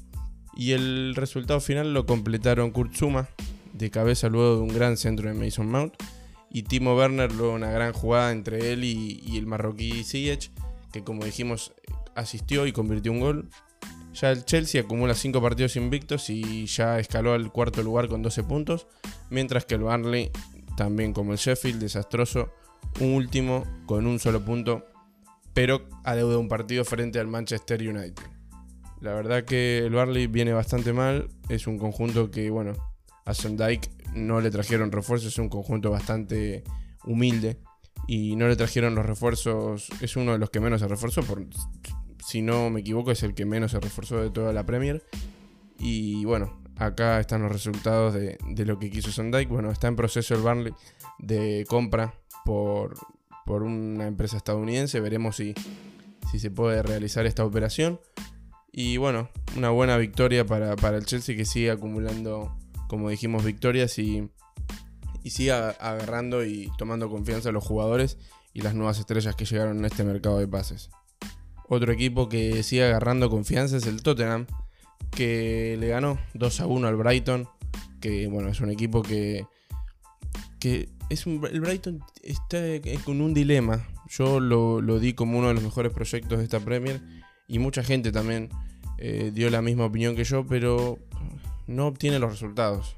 Y 0.55 0.71
el 0.71 1.15
resultado 1.15 1.59
final 1.59 1.93
lo 1.93 2.05
completaron 2.05 2.71
Kurt 2.71 2.93
Zuma, 2.93 3.27
de 3.73 3.89
cabeza 3.89 4.29
luego 4.29 4.55
de 4.55 4.61
un 4.61 4.67
gran 4.69 4.97
centro 4.97 5.27
de 5.27 5.35
Mason 5.35 5.69
Mount, 5.69 5.95
y 6.51 6.63
Timo 6.63 6.95
Werner 6.95 7.31
luego 7.33 7.53
una 7.53 7.71
gran 7.71 7.93
jugada 7.93 8.31
entre 8.31 8.71
él 8.71 8.83
y, 8.83 9.37
el 9.37 9.47
marroquí 9.47 10.03
Ziyech, 10.03 10.51
que 10.91 11.03
como 11.03 11.25
dijimos 11.25 11.73
asistió 12.15 12.67
y 12.67 12.71
convirtió 12.71 13.11
un 13.11 13.19
gol. 13.19 13.49
Ya 14.13 14.31
el 14.31 14.45
Chelsea 14.45 14.81
acumula 14.81 15.15
5 15.15 15.41
partidos 15.41 15.75
invictos 15.75 16.29
y 16.29 16.67
ya 16.67 16.99
escaló 16.99 17.33
al 17.33 17.51
cuarto 17.51 17.81
lugar 17.81 18.07
con 18.07 18.21
12 18.21 18.43
puntos, 18.43 18.85
mientras 19.31 19.65
que 19.65 19.73
el 19.73 19.81
Burnley, 19.81 20.29
también 20.77 21.13
como 21.13 21.31
el 21.31 21.39
Sheffield, 21.39 21.79
desastroso, 21.79 22.51
un 22.99 23.13
último 23.13 23.65
con 23.87 24.05
un 24.05 24.19
solo 24.19 24.45
punto, 24.45 24.85
pero 25.55 25.89
adeuda 26.03 26.37
un 26.37 26.47
partido 26.47 26.85
frente 26.85 27.19
al 27.19 27.27
Manchester 27.27 27.81
United. 27.81 28.32
La 29.03 29.13
verdad 29.13 29.43
que 29.43 29.79
el 29.79 29.91
Burnley 29.91 30.27
viene 30.27 30.53
bastante 30.53 30.93
mal, 30.93 31.27
es 31.49 31.67
un 31.67 31.77
conjunto 31.77 32.31
que, 32.31 32.49
bueno, 32.49 32.71
a 33.25 33.33
Sondike 33.33 33.89
no 34.15 34.39
le 34.39 34.49
trajeron 34.49 34.93
refuerzos, 34.93 35.33
es 35.33 35.39
un 35.39 35.49
conjunto 35.49 35.91
bastante 35.91 36.63
humilde 37.03 37.59
y 38.07 38.37
no 38.37 38.47
le 38.47 38.55
trajeron 38.55 38.95
los 38.95 39.05
refuerzos, 39.05 39.89
es 39.99 40.15
uno 40.15 40.31
de 40.31 40.37
los 40.37 40.49
que 40.51 40.61
menos 40.61 40.79
se 40.79 40.87
reforzó, 40.87 41.21
si 42.25 42.41
no 42.41 42.69
me 42.69 42.79
equivoco 42.79 43.11
es 43.11 43.23
el 43.23 43.33
que 43.33 43.43
menos 43.43 43.71
se 43.71 43.81
reforzó 43.81 44.21
de 44.21 44.29
toda 44.29 44.53
la 44.53 44.65
Premier. 44.65 45.03
Y 45.77 46.23
bueno, 46.23 46.61
acá 46.77 47.19
están 47.19 47.41
los 47.41 47.51
resultados 47.51 48.13
de, 48.13 48.37
lo 48.65 48.79
que 48.79 48.89
quiso 48.89 49.11
Sondike. 49.11 49.51
Bueno, 49.51 49.69
está 49.69 49.89
en 49.89 49.97
proceso 49.97 50.33
el 50.33 50.41
Burnley 50.41 50.73
de 51.19 51.65
compra 51.67 52.13
por, 52.45 52.95
por 53.45 53.63
una 53.63 54.07
empresa 54.07 54.37
estadounidense, 54.37 55.01
veremos 55.01 55.35
si, 55.35 55.53
si 56.31 56.39
se 56.39 56.51
puede 56.51 56.81
realizar 56.81 57.25
esta 57.25 57.43
operación. 57.43 57.99
Y 58.73 58.97
bueno, 58.97 59.29
una 59.55 59.69
buena 59.69 59.97
victoria 59.97 60.45
para, 60.45 60.75
para 60.75 60.97
el 60.97 61.05
Chelsea 61.05 61.37
que 61.37 61.45
sigue 61.45 61.71
acumulando 61.71 62.57
como 62.93 63.09
dijimos, 63.09 63.43
victorias 63.43 63.97
y, 63.97 64.29
y 65.23 65.29
siga 65.31 65.71
agarrando 65.71 66.45
y 66.45 66.71
tomando 66.77 67.09
confianza 67.09 67.49
a 67.49 67.51
los 67.51 67.63
jugadores 67.63 68.19
y 68.53 68.61
las 68.61 68.75
nuevas 68.75 68.99
estrellas 68.99 69.35
que 69.35 69.45
llegaron 69.45 69.79
en 69.79 69.85
este 69.85 70.03
mercado 70.03 70.37
de 70.37 70.47
pases. 70.47 70.91
Otro 71.67 71.91
equipo 71.91 72.29
que 72.29 72.61
sigue 72.61 72.83
agarrando 72.83 73.31
confianza 73.31 73.77
es 73.77 73.87
el 73.87 74.03
Tottenham, 74.03 74.45
que 75.09 75.75
le 75.79 75.87
ganó 75.87 76.19
2 76.35 76.59
a 76.59 76.67
1 76.67 76.87
al 76.87 76.95
Brighton, 76.95 77.49
que 77.99 78.27
bueno, 78.27 78.49
es 78.49 78.61
un 78.61 78.69
equipo 78.69 79.01
que, 79.01 79.47
que 80.59 80.89
es 81.09 81.25
un, 81.25 81.43
el 81.51 81.61
Brighton 81.61 81.99
está 82.21 82.59
con 83.03 83.21
un 83.21 83.33
dilema. 83.33 83.87
Yo 84.07 84.39
lo, 84.39 84.81
di 84.99 85.13
como 85.13 85.39
uno 85.39 85.47
de 85.47 85.55
los 85.55 85.63
mejores 85.63 85.91
proyectos 85.91 86.37
de 86.37 86.43
esta 86.43 86.59
Premier 86.59 87.01
y 87.53 87.59
mucha 87.59 87.83
gente 87.83 88.11
también 88.11 88.49
eh, 88.97 89.29
dio 89.31 89.51
la 89.51 89.61
misma 89.61 89.85
opinión 89.85 90.15
que 90.15 90.23
yo, 90.23 90.43
pero 90.43 90.97
no 91.67 91.85
obtiene 91.85 92.17
los 92.17 92.31
resultados. 92.31 92.95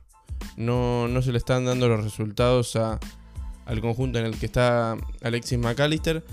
No, 0.56 1.10
no 1.10 1.22
se 1.22 1.34
le 1.34 1.38
están 1.38 1.66
dando 1.66 1.90
los 1.90 2.02
resultados 2.02 2.78
a, 2.78 2.98
al 3.66 3.82
conjunto 3.82 4.18
en 4.18 4.26
el 4.26 4.40
que 4.40 4.46
está 4.46 4.96
Alexis 5.22 5.60
McAllister. 5.60 6.24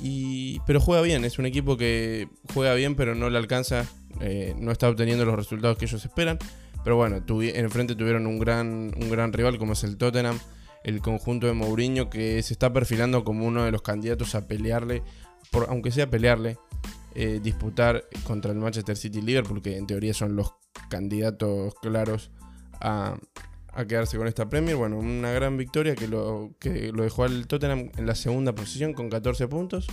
Y, 0.00 0.60
pero 0.60 0.80
juega 0.80 1.02
bien, 1.02 1.24
es 1.24 1.40
un 1.40 1.46
equipo 1.46 1.76
que 1.76 2.28
juega 2.54 2.74
bien, 2.74 2.94
pero 2.94 3.16
no 3.16 3.28
le 3.30 3.38
alcanza, 3.38 3.84
eh, 4.20 4.54
no 4.56 4.70
está 4.70 4.88
obteniendo 4.88 5.24
los 5.24 5.34
resultados 5.34 5.76
que 5.76 5.86
ellos 5.86 6.04
esperan. 6.04 6.38
Pero 6.84 6.94
bueno, 6.94 7.16
enfrente 7.16 7.96
tuvieron 7.96 8.28
un 8.28 8.38
gran, 8.38 8.92
un 8.96 9.10
gran 9.10 9.32
rival 9.32 9.58
como 9.58 9.72
es 9.72 9.82
el 9.82 9.96
Tottenham, 9.96 10.38
el 10.84 11.00
conjunto 11.00 11.48
de 11.48 11.54
Mourinho, 11.54 12.10
que 12.10 12.40
se 12.44 12.54
está 12.54 12.72
perfilando 12.72 13.24
como 13.24 13.44
uno 13.44 13.64
de 13.64 13.72
los 13.72 13.82
candidatos 13.82 14.36
a 14.36 14.46
pelearle, 14.46 15.02
aunque 15.68 15.90
sea 15.90 16.08
pelearle, 16.08 16.56
eh, 17.14 17.40
disputar 17.42 18.04
contra 18.24 18.52
el 18.52 18.58
Manchester 18.58 18.96
City 18.96 19.18
y 19.18 19.22
Liverpool, 19.22 19.62
que 19.62 19.76
en 19.76 19.86
teoría 19.86 20.14
son 20.14 20.36
los 20.36 20.52
candidatos 20.88 21.74
claros 21.82 22.30
a, 22.80 23.16
quedarse 23.88 24.18
con 24.18 24.28
esta 24.28 24.48
Premier. 24.48 24.76
Bueno, 24.76 24.98
una 24.98 25.30
gran 25.32 25.56
victoria 25.56 25.94
que 25.94 26.06
lo, 26.06 26.50
que 26.58 26.92
lo 26.92 27.02
dejó 27.02 27.24
al 27.24 27.46
Tottenham 27.46 27.90
en 27.96 28.06
la 28.06 28.14
segunda 28.14 28.54
posición 28.54 28.92
con 28.92 29.08
14 29.08 29.48
puntos 29.48 29.86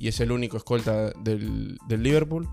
y 0.00 0.08
es 0.08 0.18
el 0.20 0.32
único 0.32 0.56
escolta 0.56 1.10
del, 1.10 1.78
Liverpool. 1.88 2.48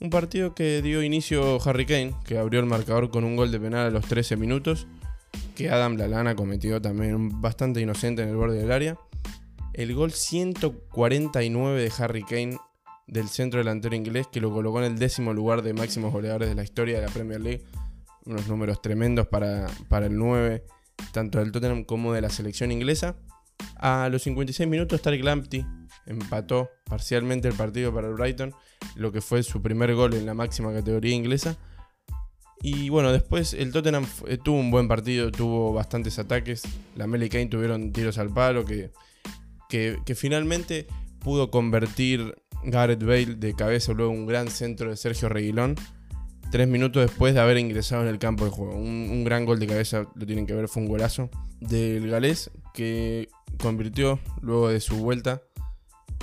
Un 0.00 0.10
partido 0.10 0.54
que 0.54 0.82
dio 0.82 1.02
inicio 1.02 1.58
Harry 1.64 1.86
Kane, 1.86 2.14
que 2.24 2.38
abrió 2.38 2.60
el 2.60 2.66
marcador 2.66 3.10
con 3.10 3.24
un 3.24 3.36
gol 3.36 3.52
de 3.52 3.60
penal 3.60 3.86
a 3.86 3.90
los 3.90 4.06
13 4.06 4.36
minutos, 4.36 4.86
que 5.54 5.70
Adam 5.70 5.96
Lallana 5.96 6.34
cometió 6.34 6.80
también 6.80 7.40
bastante 7.40 7.80
inocente 7.80 8.22
en 8.22 8.30
el 8.30 8.36
borde 8.36 8.58
del 8.58 8.72
área. 8.72 8.96
El 9.74 9.94
gol 9.94 10.12
149 10.12 11.82
de 11.82 11.92
Harry 11.98 12.22
Kane 12.22 12.58
del 13.06 13.28
centro 13.28 13.58
delantero 13.58 13.94
inglés 13.94 14.26
que 14.30 14.40
lo 14.40 14.52
colocó 14.52 14.78
en 14.78 14.92
el 14.92 14.98
décimo 14.98 15.32
lugar 15.32 15.62
de 15.62 15.74
máximos 15.74 16.12
goleadores 16.12 16.48
de 16.48 16.54
la 16.54 16.62
historia 16.62 17.00
de 17.00 17.06
la 17.06 17.12
Premier 17.12 17.40
League. 17.40 17.64
Unos 18.24 18.48
números 18.48 18.80
tremendos 18.80 19.26
para, 19.26 19.66
para 19.88 20.06
el 20.06 20.16
9, 20.16 20.64
tanto 21.12 21.40
del 21.40 21.50
Tottenham 21.50 21.84
como 21.84 22.12
de 22.12 22.20
la 22.20 22.30
selección 22.30 22.70
inglesa. 22.70 23.16
A 23.76 24.08
los 24.10 24.22
56 24.22 24.68
minutos, 24.68 25.02
Tarek 25.02 25.22
Lamptey 25.22 25.66
empató 26.06 26.70
parcialmente 26.84 27.48
el 27.48 27.54
partido 27.54 27.92
para 27.92 28.08
el 28.08 28.14
Brighton, 28.14 28.54
lo 28.96 29.12
que 29.12 29.20
fue 29.20 29.42
su 29.42 29.60
primer 29.60 29.94
gol 29.94 30.14
en 30.14 30.26
la 30.26 30.34
máxima 30.34 30.72
categoría 30.72 31.14
inglesa. 31.14 31.58
Y 32.60 32.90
bueno, 32.90 33.12
después 33.12 33.54
el 33.54 33.72
Tottenham 33.72 34.06
eh, 34.28 34.38
tuvo 34.38 34.58
un 34.58 34.70
buen 34.70 34.86
partido, 34.86 35.32
tuvo 35.32 35.72
bastantes 35.72 36.18
ataques. 36.20 36.62
La 36.94 37.08
Meli 37.08 37.28
Kane 37.28 37.46
tuvieron 37.46 37.92
tiros 37.92 38.18
al 38.18 38.32
palo 38.32 38.64
que, 38.64 38.92
que 39.68 40.14
finalmente 40.14 40.86
pudo 41.18 41.50
convertir 41.50 42.41
Gareth 42.64 43.02
Bale 43.02 43.34
de 43.36 43.54
cabeza, 43.54 43.92
luego 43.92 44.12
un 44.12 44.26
gran 44.26 44.48
centro 44.48 44.90
de 44.90 44.96
Sergio 44.96 45.28
Reguilón. 45.28 45.76
Tres 46.50 46.68
minutos 46.68 47.02
después 47.02 47.34
de 47.34 47.40
haber 47.40 47.56
ingresado 47.56 48.02
en 48.02 48.08
el 48.08 48.18
campo 48.18 48.44
de 48.44 48.50
juego. 48.50 48.76
Un, 48.76 49.24
gran 49.24 49.46
gol 49.46 49.58
de 49.58 49.66
cabeza, 49.66 50.06
lo 50.14 50.26
tienen 50.26 50.46
que 50.46 50.54
ver, 50.54 50.68
fue 50.68 50.82
un 50.82 50.88
golazo 50.88 51.30
del 51.60 52.08
galés 52.10 52.50
que 52.74 53.28
convirtió 53.60 54.20
luego 54.42 54.68
de 54.68 54.80
su 54.80 54.96
vuelta. 54.96 55.42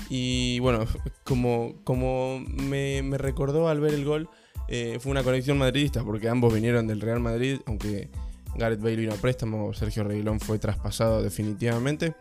Y 0.09 0.59
bueno, 0.59 0.85
como, 1.23 1.75
como 1.83 2.39
me, 2.39 3.01
recordó 3.17 3.67
al 3.69 3.79
ver 3.79 3.93
el 3.93 4.05
gol, 4.05 4.29
eh, 4.67 4.97
fue 4.99 5.11
una 5.11 5.23
conexión 5.23 5.57
madridista 5.57 6.03
porque 6.03 6.29
ambos 6.29 6.53
vinieron 6.53 6.85
del 6.87 7.01
Real 7.01 7.19
Madrid, 7.19 7.59
aunque 7.65 8.09
Gareth 8.55 8.81
Bale 8.81 8.95
vino 8.95 9.13
a 9.13 9.17
préstamo, 9.17 9.73
Sergio 9.73 10.03
Reguilón 10.03 10.39
fue 10.39 10.59
traspasado 10.59 11.23
definitivamente. 11.23 12.13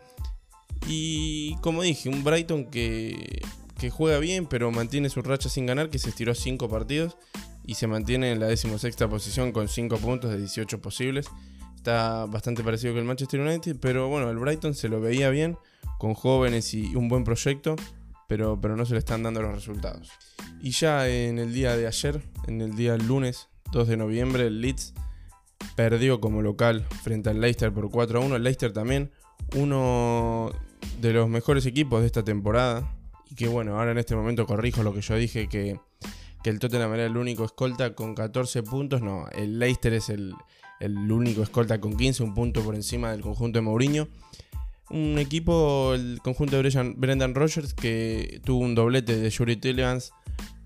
Y 0.87 1.55
como 1.61 1.83
dije, 1.83 2.09
un 2.09 2.23
Brighton 2.23 2.65
que 2.65 3.41
que 3.79 3.89
juega 3.89 4.19
bien, 4.19 4.45
pero 4.45 4.69
mantiene 4.71 5.09
su 5.09 5.21
racha 5.21 5.49
sin 5.49 5.65
ganar, 5.65 5.89
que 5.89 5.97
se 5.97 6.09
estiró 6.09 6.35
5 6.35 6.69
partidos 6.69 7.17
y 7.65 7.75
se 7.75 7.87
mantiene 7.87 8.31
en 8.31 8.39
la 8.39 8.47
decimosexta 8.47 9.09
posición 9.09 9.51
con 9.51 9.67
5 9.67 9.97
puntos 9.97 10.29
de 10.31 10.37
18 10.37 10.81
posibles. 10.81 11.27
Está 11.75 12.25
bastante 12.25 12.63
parecido 12.63 12.93
que 12.93 12.99
el 12.99 13.05
Manchester 13.05 13.39
United, 13.39 13.77
pero 13.79 14.09
bueno, 14.09 14.29
el 14.29 14.37
Brighton 14.37 14.75
se 14.75 14.89
lo 14.89 14.99
veía 14.99 15.29
bien, 15.29 15.57
con 15.97 16.13
jóvenes 16.13 16.73
y 16.73 16.95
un 16.95 17.07
buen 17.07 17.23
proyecto, 17.23 17.75
pero, 18.27 18.59
pero 18.59 18.75
no 18.75 18.85
se 18.85 18.93
le 18.93 18.99
están 18.99 19.23
dando 19.23 19.41
los 19.41 19.55
resultados. 19.55 20.11
Y 20.61 20.71
ya 20.71 21.07
en 21.07 21.39
el 21.39 21.53
día 21.53 21.75
de 21.77 21.87
ayer, 21.87 22.21
en 22.47 22.61
el 22.61 22.75
día 22.75 22.97
lunes 22.97 23.47
2 23.71 23.87
de 23.87 23.97
noviembre, 23.97 24.47
el 24.47 24.61
Leeds 24.61 24.93
perdió 25.75 26.19
como 26.19 26.41
local 26.41 26.85
frente 27.03 27.29
al 27.29 27.39
Leicester 27.39 27.71
por 27.71 27.89
4 27.89 28.21
a 28.21 28.25
1. 28.25 28.35
El 28.35 28.43
Leicester 28.43 28.73
también, 28.73 29.11
uno 29.55 30.51
de 30.99 31.13
los 31.13 31.29
mejores 31.29 31.65
equipos 31.65 32.01
de 32.01 32.07
esta 32.07 32.23
temporada, 32.23 32.98
y 33.29 33.35
que 33.35 33.47
bueno, 33.47 33.77
ahora 33.79 33.91
en 33.91 33.97
este 33.97 34.15
momento 34.15 34.45
corrijo 34.45 34.83
lo 34.83 34.93
que 34.93 35.01
yo 35.01 35.15
dije, 35.15 35.47
que, 35.47 35.79
que 36.43 36.49
el 36.49 36.59
Tottenham 36.59 36.93
era 36.93 37.05
el 37.05 37.15
único 37.15 37.45
escolta 37.45 37.93
con 37.93 38.15
14 38.15 38.63
puntos. 38.63 39.01
No, 39.01 39.27
el 39.29 39.59
Leicester 39.59 39.93
es 39.93 40.09
el, 40.09 40.33
único 40.81 41.43
escolta 41.43 41.79
con 41.79 41.95
15, 41.95 42.23
un 42.23 42.33
punto 42.33 42.61
por 42.61 42.75
encima 42.75 43.11
del 43.11 43.21
conjunto 43.21 43.59
de 43.59 43.61
Mourinho. 43.61 44.07
Un 44.89 45.19
equipo, 45.19 45.93
el 45.93 46.19
conjunto 46.23 46.61
de 46.61 46.93
Brendan 46.97 47.35
Rogers, 47.35 47.75
que 47.75 48.41
tuvo 48.43 48.65
un 48.65 48.73
doblete 48.73 49.17
de 49.17 49.29
Yuri 49.29 49.57
Tillemans 49.57 50.11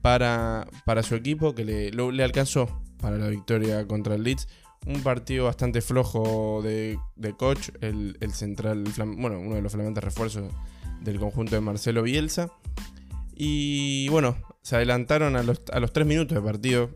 para, 0.02 0.66
para 0.86 1.04
su 1.04 1.16
equipo, 1.16 1.54
que 1.54 1.66
le, 1.66 1.92
le 1.92 2.24
alcanzó 2.24 2.82
para 3.02 3.18
la 3.18 3.28
victoria 3.28 3.86
contra 3.86 4.16
el 4.16 4.24
Leeds. 4.24 4.48
Un 4.86 5.02
partido 5.02 5.46
bastante 5.46 5.82
flojo 5.82 6.62
de, 6.64 6.98
de 7.18 7.34
coach, 7.34 7.70
el, 7.82 8.18
el 8.22 8.32
central, 8.32 8.86
bueno, 9.18 9.40
uno 9.40 9.56
de 9.56 9.62
los 9.62 9.74
flamantes 9.74 10.04
refuerzos 10.04 10.52
del 11.04 11.20
conjunto 11.20 11.56
de 11.56 11.62
Marcelo 11.62 12.04
Bielsa. 12.04 12.52
Y 13.36 14.08
bueno, 14.10 14.38
se 14.62 14.76
adelantaron 14.76 15.36
a 15.36 15.44
los, 15.44 15.62
a 15.72 15.80
los 15.80 15.92
3 15.94 16.06
minutos 16.08 16.36
de 16.36 16.42
partido 16.42 16.90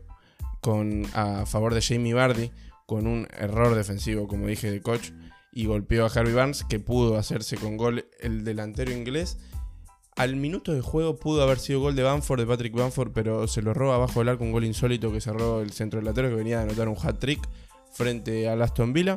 con, 0.60 1.06
a 1.14 1.46
favor 1.46 1.74
de 1.74 1.82
Jamie 1.82 2.14
Bardi 2.14 2.50
con 2.86 3.06
un 3.06 3.28
error 3.38 3.74
defensivo, 3.74 4.26
como 4.28 4.46
dije, 4.46 4.70
de 4.70 4.80
coach. 4.80 5.10
Y 5.52 5.66
golpeó 5.66 6.06
a 6.06 6.08
Harvey 6.08 6.32
Barnes, 6.32 6.64
que 6.64 6.78
pudo 6.78 7.18
hacerse 7.18 7.56
con 7.56 7.76
gol 7.76 8.06
el 8.20 8.44
delantero 8.44 8.92
inglés. 8.92 9.38
Al 10.16 10.36
minuto 10.36 10.72
de 10.72 10.80
juego 10.80 11.16
pudo 11.16 11.42
haber 11.42 11.58
sido 11.58 11.80
gol 11.80 11.96
de 11.96 12.02
Banford, 12.02 12.40
de 12.40 12.46
Patrick 12.46 12.74
Banford, 12.74 13.12
pero 13.12 13.46
se 13.46 13.62
lo 13.62 13.74
roba 13.74 13.96
abajo 13.96 14.20
del 14.20 14.30
arco 14.30 14.44
un 14.44 14.52
gol 14.52 14.64
insólito 14.64 15.12
que 15.12 15.20
cerró 15.20 15.60
el 15.60 15.72
centro 15.72 16.00
delantero 16.00 16.28
que 16.28 16.34
venía 16.34 16.58
de 16.58 16.64
anotar 16.64 16.88
un 16.88 16.96
hat-trick 16.96 17.40
frente 17.92 18.48
al 18.48 18.62
Aston 18.62 18.92
Villa. 18.92 19.16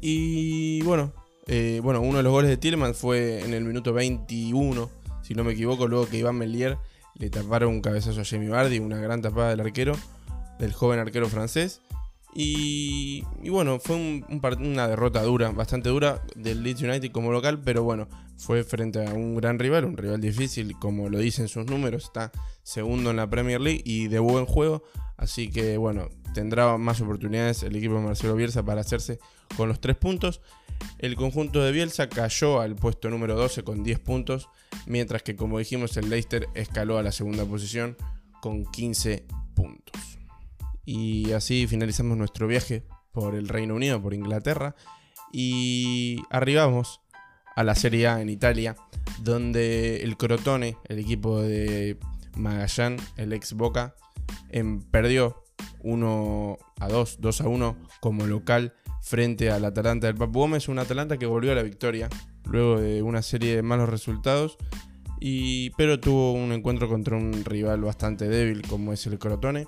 Y 0.00 0.82
bueno, 0.82 1.12
eh, 1.48 1.80
bueno, 1.82 2.00
uno 2.00 2.18
de 2.18 2.22
los 2.22 2.32
goles 2.32 2.50
de 2.50 2.56
Tielemans 2.56 2.96
fue 2.96 3.42
en 3.42 3.54
el 3.54 3.64
minuto 3.64 3.92
21, 3.92 4.90
si 5.22 5.34
no 5.34 5.44
me 5.44 5.52
equivoco, 5.52 5.88
luego 5.88 6.06
que 6.06 6.18
Iván 6.18 6.36
Melier 6.36 6.78
le 7.14 7.30
taparon 7.30 7.72
un 7.72 7.80
cabezazo 7.80 8.20
a 8.20 8.24
Jamie 8.24 8.48
Bardi, 8.48 8.78
una 8.78 8.98
gran 8.98 9.22
tapada 9.22 9.50
del 9.50 9.60
arquero. 9.60 9.94
del 10.58 10.72
joven 10.72 10.98
arquero 10.98 11.28
francés. 11.28 11.80
Y, 12.34 13.22
bueno, 13.48 13.80
fue 13.80 13.96
una 13.96 14.86
derrota 14.86 15.22
dura, 15.22 15.50
bastante 15.50 15.88
dura 15.88 16.22
del 16.36 16.62
Leeds 16.62 16.82
United 16.82 17.10
como 17.10 17.32
local, 17.32 17.60
pero 17.64 17.82
bueno, 17.82 18.06
fue 18.36 18.64
frente 18.64 19.04
a 19.04 19.12
un 19.14 19.34
gran 19.34 19.58
rival, 19.58 19.84
un 19.84 19.96
rival 19.96 20.20
difícil, 20.20 20.78
como 20.78 21.08
lo 21.08 21.18
dicen 21.18 21.48
sus 21.48 21.66
números, 21.66 22.04
está 22.04 22.30
segundo 22.62 23.10
en 23.10 23.16
la 23.16 23.28
Premier 23.28 23.60
League 23.60 23.82
y 23.84 24.08
de 24.08 24.18
buen 24.18 24.44
juego, 24.44 24.84
así 25.16 25.50
que 25.50 25.78
bueno, 25.78 26.10
tendrá 26.34 26.76
más 26.76 27.00
oportunidades 27.00 27.62
el 27.62 27.74
equipo 27.74 27.94
de 27.94 28.02
Marcelo 28.02 28.36
Bielsa 28.36 28.62
para 28.62 28.82
hacerse 28.82 29.18
con 29.56 29.68
los 29.68 29.80
tres 29.80 29.96
puntos. 29.96 30.40
El 30.98 31.16
conjunto 31.16 31.62
de 31.62 31.72
Bielsa 31.72 32.08
cayó 32.08 32.60
al 32.60 32.76
puesto 32.76 33.10
número 33.10 33.34
12 33.34 33.64
con 33.64 33.82
10 33.82 33.98
puntos, 34.00 34.48
mientras 34.86 35.22
que 35.22 35.36
como 35.36 35.58
dijimos 35.58 35.96
el 35.96 36.08
Leicester 36.08 36.48
escaló 36.54 36.98
a 36.98 37.02
la 37.02 37.12
segunda 37.12 37.44
posición 37.44 37.96
con 38.40 38.64
15 38.64 39.26
puntos. 39.54 40.18
Y 40.84 41.32
así 41.32 41.66
finalizamos 41.66 42.16
nuestro 42.16 42.46
viaje 42.46 42.84
por 43.12 43.34
el 43.34 43.48
Reino 43.48 43.74
Unido, 43.74 44.00
por 44.00 44.14
Inglaterra, 44.14 44.74
y 45.32 46.22
arribamos 46.30 47.00
a 47.56 47.64
la 47.64 47.74
Serie 47.74 48.06
A 48.06 48.20
en 48.20 48.28
Italia, 48.28 48.76
donde 49.20 50.02
el 50.02 50.16
Crotone, 50.16 50.76
el 50.88 51.00
equipo 51.00 51.42
de 51.42 51.98
Magallán, 52.36 52.96
el 53.16 53.32
ex 53.32 53.52
Boca, 53.52 53.96
em, 54.50 54.80
perdió 54.82 55.44
1 55.82 56.58
a 56.78 56.88
2, 56.88 57.18
2 57.20 57.40
a 57.40 57.48
1 57.48 57.76
como 58.00 58.26
local 58.26 58.74
frente 59.08 59.50
al 59.50 59.64
Atalanta 59.64 60.06
del 60.06 60.16
Papu 60.16 60.40
Gómez, 60.40 60.68
un 60.68 60.78
Atalanta 60.78 61.16
que 61.16 61.24
volvió 61.24 61.52
a 61.52 61.54
la 61.54 61.62
victoria 61.62 62.10
luego 62.44 62.78
de 62.78 63.02
una 63.02 63.22
serie 63.22 63.56
de 63.56 63.62
malos 63.62 63.88
resultados, 63.88 64.58
y, 65.18 65.70
pero 65.70 65.98
tuvo 65.98 66.34
un 66.34 66.52
encuentro 66.52 66.90
contra 66.90 67.16
un 67.16 67.42
rival 67.46 67.80
bastante 67.80 68.28
débil 68.28 68.60
como 68.68 68.92
es 68.92 69.06
el 69.06 69.18
Crotone. 69.18 69.66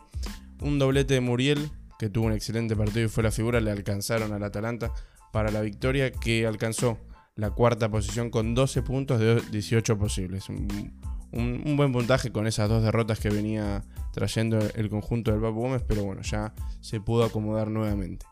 Un 0.61 0.78
doblete 0.78 1.14
de 1.14 1.20
Muriel, 1.20 1.70
que 1.99 2.11
tuvo 2.11 2.26
un 2.26 2.35
excelente 2.35 2.76
partido 2.76 3.06
y 3.06 3.09
fue 3.09 3.23
la 3.23 3.30
figura, 3.30 3.61
le 3.61 3.70
alcanzaron 3.70 4.35
al 4.35 4.44
Atalanta 4.44 4.92
para 5.32 5.50
la 5.50 5.62
victoria 5.62 6.12
que 6.12 6.47
alcanzó 6.47 6.99
la 7.35 7.50
cuarta 7.50 7.90
posición 7.90 8.28
con 8.28 8.54
12 8.54 8.82
puntos 8.82 9.20
de 9.20 9.40
18 9.50 9.97
posibles. 9.97 10.50
Un, 10.50 11.76
buen 11.76 11.92
puntaje 11.92 12.30
con 12.30 12.47
esas 12.47 12.68
dos 12.68 12.82
derrotas 12.82 13.20
que 13.20 13.30
venía 13.30 13.82
trayendo 14.12 14.59
el 14.75 14.90
conjunto 14.90 15.30
del 15.30 15.40
Papu 15.40 15.61
Gómez, 15.61 15.82
pero 15.88 16.04
bueno, 16.04 16.20
ya 16.20 16.52
se 16.82 17.00
pudo 17.00 17.25
acomodar 17.25 17.70
nuevamente. 17.70 18.26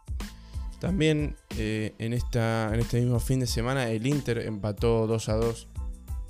También 0.81 1.37
eh, 1.57 1.95
en, 1.99 2.13
esta, 2.13 2.73
en 2.73 2.81
este 2.81 3.01
mismo 3.01 3.19
fin 3.19 3.41
de 3.41 3.47
semana 3.47 3.91
el 3.91 4.07
Inter 4.07 4.39
empató 4.39 5.07
2 5.07 5.29
a 5.29 5.35
2 5.35 5.69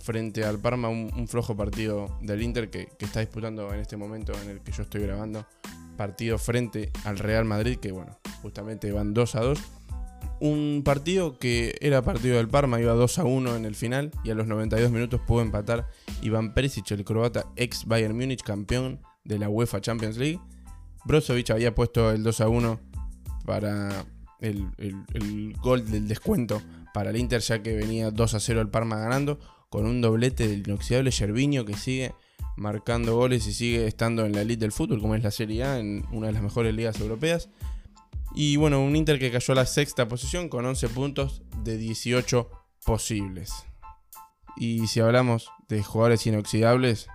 frente 0.01 0.45
al 0.45 0.59
Parma, 0.59 0.89
un, 0.89 1.29
flojo 1.29 1.55
partido 1.55 2.17
del 2.23 2.43
Inter 2.43 2.71
que, 2.71 2.89
está 2.99 3.21
disputando 3.21 3.73
en 3.75 3.81
este 3.81 3.99
momento 3.99 4.33
en 4.43 4.49
el 4.49 4.61
que 4.63 4.73
yo 4.73 4.83
estoy 4.85 5.03
grabando, 5.03 5.47
partido 5.99 6.39
frente 6.39 6.91
al 7.05 7.19
Real 7.19 7.45
Madrid, 7.45 7.77
que 7.77 7.93
bueno, 7.93 8.19
justamente 8.41 8.91
van 8.91 9.13
2 9.13 9.35
a 9.35 9.41
2. 9.41 9.59
Un 10.41 10.83
partido 10.83 11.39
que 11.39 11.77
era 11.81 12.01
partido 12.01 12.37
del 12.37 12.49
Parma, 12.49 12.81
iba 12.81 12.95
2 12.95 13.19
a 13.19 13.25
1 13.25 13.57
en 13.57 13.65
el 13.67 13.75
final 13.75 14.13
y 14.25 14.31
a 14.31 14.35
los 14.35 14.47
92 14.47 14.91
minutos 14.91 15.21
pudo 15.27 15.43
empatar 15.43 15.89
Iván 16.23 16.55
Perisic, 16.55 16.91
el 16.93 17.05
croata 17.05 17.45
ex 17.57 17.85
Bayern 17.85 18.17
Múnich, 18.17 18.43
campeón 18.43 19.03
de 19.25 19.39
la 19.39 19.51
UEFA 19.51 19.83
Champions 19.83 20.17
League. 20.17 20.41
Brozovic 21.05 21.51
había 21.51 21.75
puesto 21.75 22.11
el 22.13 22.23
2 22.23 22.41
a 22.41 22.49
1 22.49 22.81
para 23.45 24.07
el, 24.41 25.55
gol 25.61 25.91
del 25.91 26.09
descuento 26.09 26.63
para 26.95 27.11
el 27.11 27.17
Inter, 27.17 27.41
ya 27.41 27.63
que 27.63 27.77
venía 27.77 28.11
2 28.11 28.35
a 28.35 28.41
0 28.41 28.61
el 28.61 28.69
Parma 28.69 28.99
ganando, 28.99 29.39
con 29.69 29.87
un 29.87 30.01
doblete 30.01 30.49
del 30.49 30.61
inoxidable 30.61 31.13
Gerviño 31.13 31.65
que 31.65 31.75
sigue 31.75 32.15
marcando 32.57 33.15
goles 33.15 33.47
y 33.47 33.53
sigue 33.53 33.87
estando 33.87 34.25
en 34.25 34.33
la 34.33 34.43
elite 34.43 34.61
del 34.61 34.73
fútbol, 34.73 35.01
como 35.01 35.15
es 35.15 35.23
la 35.23 35.31
Serie 35.31 35.65
A, 35.65 35.79
en 35.79 36.05
una 36.11 36.29
de 36.29 36.33
las 36.33 36.43
mejores 36.43 36.75
ligas 36.75 36.99
europeas. 37.01 37.51
Y 38.35 38.57
bueno, 38.57 38.83
un 38.83 38.97
Inter 38.97 39.19
que 39.19 39.31
cayó 39.31 39.53
a 39.53 39.57
la 39.57 39.67
sexta 39.67 40.09
posición 40.09 40.49
con 40.49 40.65
11 40.65 40.89
puntos 40.89 41.43
de 41.65 41.77
18 41.77 42.51
posibles. 42.85 43.53
Y 44.57 44.87
si 44.89 45.01
hablamos 45.01 45.51
de 45.69 45.83
jugadores 45.83 46.27
inoxidables, 46.27 47.09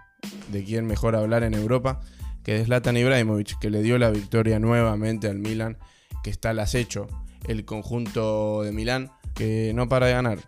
de 0.51 0.63
quién 0.63 0.85
mejor 0.85 1.15
hablar 1.15 1.43
en 1.43 1.53
Europa 1.53 1.99
que 2.43 2.53
de 2.53 2.65
Zlatan 2.65 2.97
Ibrahimovic, 2.97 3.57
que 3.59 3.69
le 3.69 3.81
dio 3.81 3.97
la 3.97 4.11
victoria 4.11 4.59
nuevamente 4.59 5.27
al 5.27 5.39
Milan, 5.39 5.77
que 6.23 6.29
está 6.29 6.51
al 6.51 6.59
acecho 6.59 7.07
el 7.47 7.65
conjunto 7.65 8.63
de 8.63 8.71
Milán, 8.71 9.11
que 9.35 9.73
no 9.75 9.89
para 9.89 10.07
de 10.07 10.13
ganar. 10.13 10.39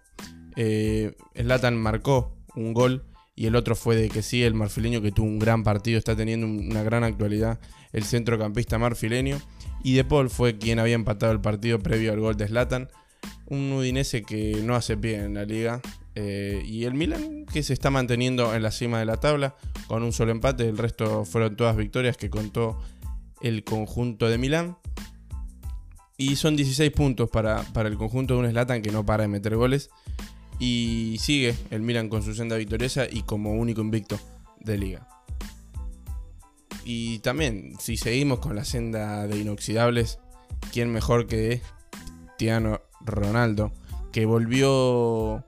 Eh, 0.56 1.14
Zlatan 1.36 1.78
marcó 1.78 2.36
un 2.56 2.74
gol 2.74 3.06
y 3.36 3.48
el 3.48 3.56
otro 3.56 3.76
fue 3.76 3.98
de 3.98 4.10
que 4.10 4.22
sí, 4.22 4.44
el 4.44 4.54
marfileño 4.54 5.02
que 5.02 5.12
tuvo 5.12 5.28
un 5.28 5.40
gran 5.40 5.64
partido, 5.64 5.98
está 5.98 6.16
teniendo 6.16 6.48
una 6.48 6.84
gran 6.84 7.04
actualidad 7.04 7.60
el 7.96 8.04
centrocampista 8.04 8.78
marfileño. 8.78 9.40
Y 9.84 9.94
De 9.94 10.04
Paul 10.04 10.30
fue 10.30 10.58
quien 10.58 10.80
había 10.80 10.96
empatado 10.96 11.32
el 11.32 11.40
partido 11.40 11.80
previo 11.80 12.12
al 12.12 12.20
gol 12.20 12.36
de 12.36 12.48
Zlatan. 12.48 12.90
Un 13.46 13.72
Udinese 13.72 14.24
que 14.24 14.62
no 14.64 14.76
hace 14.76 14.98
pie 14.98 15.24
en 15.24 15.36
la 15.36 15.46
liga. 15.46 15.82
Eh, 16.16 16.62
y 16.66 16.86
el 16.86 16.94
Milan 16.94 17.46
que 17.52 17.62
se 17.62 17.74
está 17.74 17.90
manteniendo 17.92 18.56
en 18.56 18.64
la 18.64 18.72
cima 18.72 19.00
de 19.00 19.06
la 19.06 19.18
tabla 19.18 19.56
con 19.88 20.04
un 20.04 20.12
solo 20.12 20.32
empate. 20.32 20.68
El 20.68 20.78
resto 20.78 21.24
fueron 21.24 21.56
todas 21.56 21.78
victorias 21.78 22.18
que 22.18 22.30
contó 22.30 22.82
el 23.42 23.64
conjunto 23.64 24.28
de 24.28 24.38
Milán. 24.38 24.78
Y 26.18 26.36
son 26.38 26.56
16 26.56 26.92
puntos 26.92 27.30
para, 27.30 27.64
para 27.74 27.90
el 27.90 27.98
conjunto 27.98 28.36
de 28.36 28.40
un 28.42 28.50
Zlatan 28.50 28.82
que 28.82 28.92
no 28.92 29.06
para 29.06 29.24
de 29.24 29.28
meter 29.28 29.56
goles. 29.56 29.90
Y 30.60 31.18
sigue 31.20 31.56
el 31.72 31.82
Milan 31.82 32.08
con 32.08 32.24
su 32.24 32.34
senda 32.34 32.56
victoriosa 32.56 33.06
y 33.10 33.24
como 33.24 33.54
único 33.54 33.82
invicto 33.82 34.18
de 34.60 34.78
liga. 34.78 35.08
Y 36.86 37.20
también, 37.20 37.74
si 37.80 37.98
seguimos 37.98 38.40
con 38.40 38.56
la 38.56 38.64
senda 38.64 39.28
de 39.28 39.40
inoxidables, 39.40 40.20
¿quién 40.72 40.92
mejor 40.92 41.26
que 41.26 41.62
Tiano 42.38 42.80
Ronaldo? 43.02 43.74
Que 44.12 44.26
volvió 44.28 45.44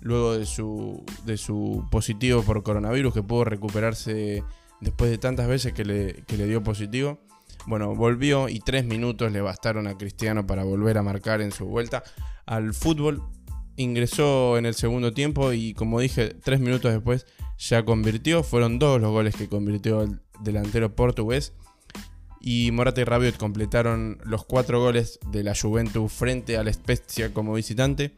luego 0.00 0.38
de 0.38 0.46
su, 0.46 1.04
de 1.26 1.36
su 1.36 1.84
positivo 1.90 2.42
por 2.42 2.62
coronavirus, 2.62 3.12
que 3.12 3.22
pudo 3.24 3.44
recuperarse 3.44 4.44
después 4.80 5.10
de 5.10 5.18
tantas 5.18 5.48
veces 5.48 5.72
que 5.72 5.84
le, 5.84 6.24
que 6.26 6.36
le 6.36 6.46
dio 6.46 6.62
positivo. 6.62 7.18
Bueno, 7.68 7.94
volvió 7.94 8.48
y 8.48 8.60
tres 8.60 8.86
minutos 8.86 9.30
le 9.30 9.42
bastaron 9.42 9.86
a 9.86 9.98
Cristiano 9.98 10.46
para 10.46 10.64
volver 10.64 10.96
a 10.96 11.02
marcar 11.02 11.42
en 11.42 11.52
su 11.52 11.66
vuelta 11.66 12.02
al 12.46 12.72
fútbol 12.72 13.22
ingresó 13.76 14.58
en 14.58 14.64
el 14.66 14.74
segundo 14.74 15.12
tiempo 15.12 15.52
y 15.52 15.74
como 15.74 16.00
dije, 16.00 16.34
tres 16.42 16.60
minutos 16.60 16.92
después 16.92 17.26
ya 17.58 17.84
convirtió. 17.84 18.42
Fueron 18.42 18.78
dos 18.78 19.00
los 19.00 19.10
goles 19.10 19.36
que 19.36 19.48
convirtió 19.48 20.02
el 20.02 20.20
delantero 20.40 20.94
portugués. 20.94 21.52
Y 22.40 22.70
Morata 22.72 23.02
y 23.02 23.04
Rabiot 23.04 23.36
completaron 23.36 24.18
los 24.24 24.44
cuatro 24.44 24.80
goles 24.80 25.18
de 25.30 25.42
la 25.42 25.54
Juventus 25.54 26.10
frente 26.10 26.56
a 26.56 26.64
la 26.64 26.72
Spezia 26.72 27.32
como 27.32 27.54
visitante. 27.54 28.14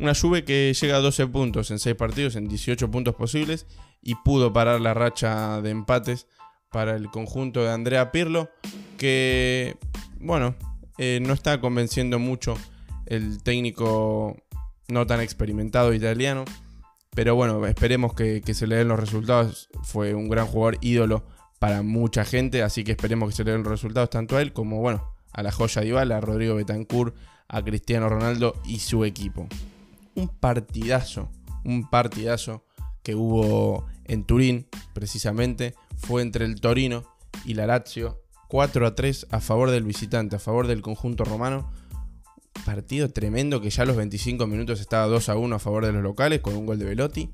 Una 0.00 0.14
Juve 0.14 0.44
que 0.44 0.72
llega 0.72 0.96
a 0.96 1.00
12 1.00 1.26
puntos 1.26 1.70
en 1.70 1.78
6 1.78 1.94
partidos, 1.94 2.36
en 2.36 2.48
18 2.48 2.90
puntos 2.90 3.14
posibles, 3.14 3.66
y 4.00 4.14
pudo 4.16 4.52
parar 4.52 4.80
la 4.80 4.94
racha 4.94 5.60
de 5.60 5.70
empates 5.70 6.26
para 6.72 6.96
el 6.96 7.08
conjunto 7.08 7.62
de 7.62 7.70
Andrea 7.70 8.10
Pirlo, 8.10 8.50
que, 8.98 9.76
bueno, 10.18 10.54
eh, 10.98 11.20
no 11.22 11.32
está 11.32 11.60
convenciendo 11.60 12.18
mucho 12.18 12.56
el 13.06 13.42
técnico 13.42 14.36
no 14.88 15.06
tan 15.06 15.20
experimentado 15.20 15.92
italiano. 15.92 16.44
Pero 17.14 17.34
bueno, 17.34 17.66
esperemos 17.66 18.14
que, 18.14 18.42
se 18.54 18.66
le 18.66 18.76
den 18.76 18.88
los 18.88 18.98
resultados. 18.98 19.68
Fue 19.82 20.14
un 20.14 20.28
gran 20.28 20.46
jugador 20.46 20.78
ídolo 20.80 21.24
para 21.58 21.82
mucha 21.82 22.24
gente, 22.24 22.62
así 22.62 22.84
que 22.84 22.92
esperemos 22.92 23.28
que 23.28 23.36
se 23.36 23.44
le 23.44 23.52
den 23.52 23.62
los 23.62 23.70
resultados 23.70 24.10
tanto 24.10 24.36
a 24.36 24.42
él 24.42 24.52
como 24.52 24.80
bueno, 24.80 25.12
a 25.32 25.42
la 25.42 25.52
joya 25.52 25.84
Ibala, 25.84 26.16
a 26.16 26.20
Rodrigo 26.20 26.54
Betancourt, 26.54 27.14
a 27.48 27.62
Cristiano 27.62 28.08
Ronaldo 28.08 28.54
y 28.64 28.78
su 28.78 29.04
equipo. 29.04 29.46
Un 30.14 30.28
partidazo, 30.28 31.30
un 31.64 31.88
partidazo 31.88 32.64
que 33.02 33.14
hubo 33.14 33.86
en 34.04 34.24
Turín, 34.24 34.66
precisamente, 34.94 35.74
fue 36.02 36.22
entre 36.22 36.44
el 36.44 36.60
Torino 36.60 37.04
y 37.44 37.54
la 37.54 37.66
Lazio, 37.66 38.20
4 38.48 38.86
a 38.86 38.94
3 38.94 39.28
a 39.30 39.40
favor 39.40 39.70
del 39.70 39.84
visitante, 39.84 40.36
a 40.36 40.38
favor 40.38 40.66
del 40.66 40.82
conjunto 40.82 41.24
romano 41.24 41.70
partido 42.64 43.10
tremendo 43.10 43.60
que 43.60 43.70
ya 43.70 43.82
a 43.82 43.86
los 43.86 43.96
25 43.96 44.46
minutos 44.46 44.80
estaba 44.80 45.06
2 45.06 45.28
a 45.28 45.36
1 45.36 45.56
a 45.56 45.58
favor 45.58 45.84
de 45.84 45.92
los 45.92 46.02
locales 46.02 46.40
con 46.40 46.56
un 46.56 46.66
gol 46.66 46.78
de 46.78 46.84
Velotti. 46.84 47.30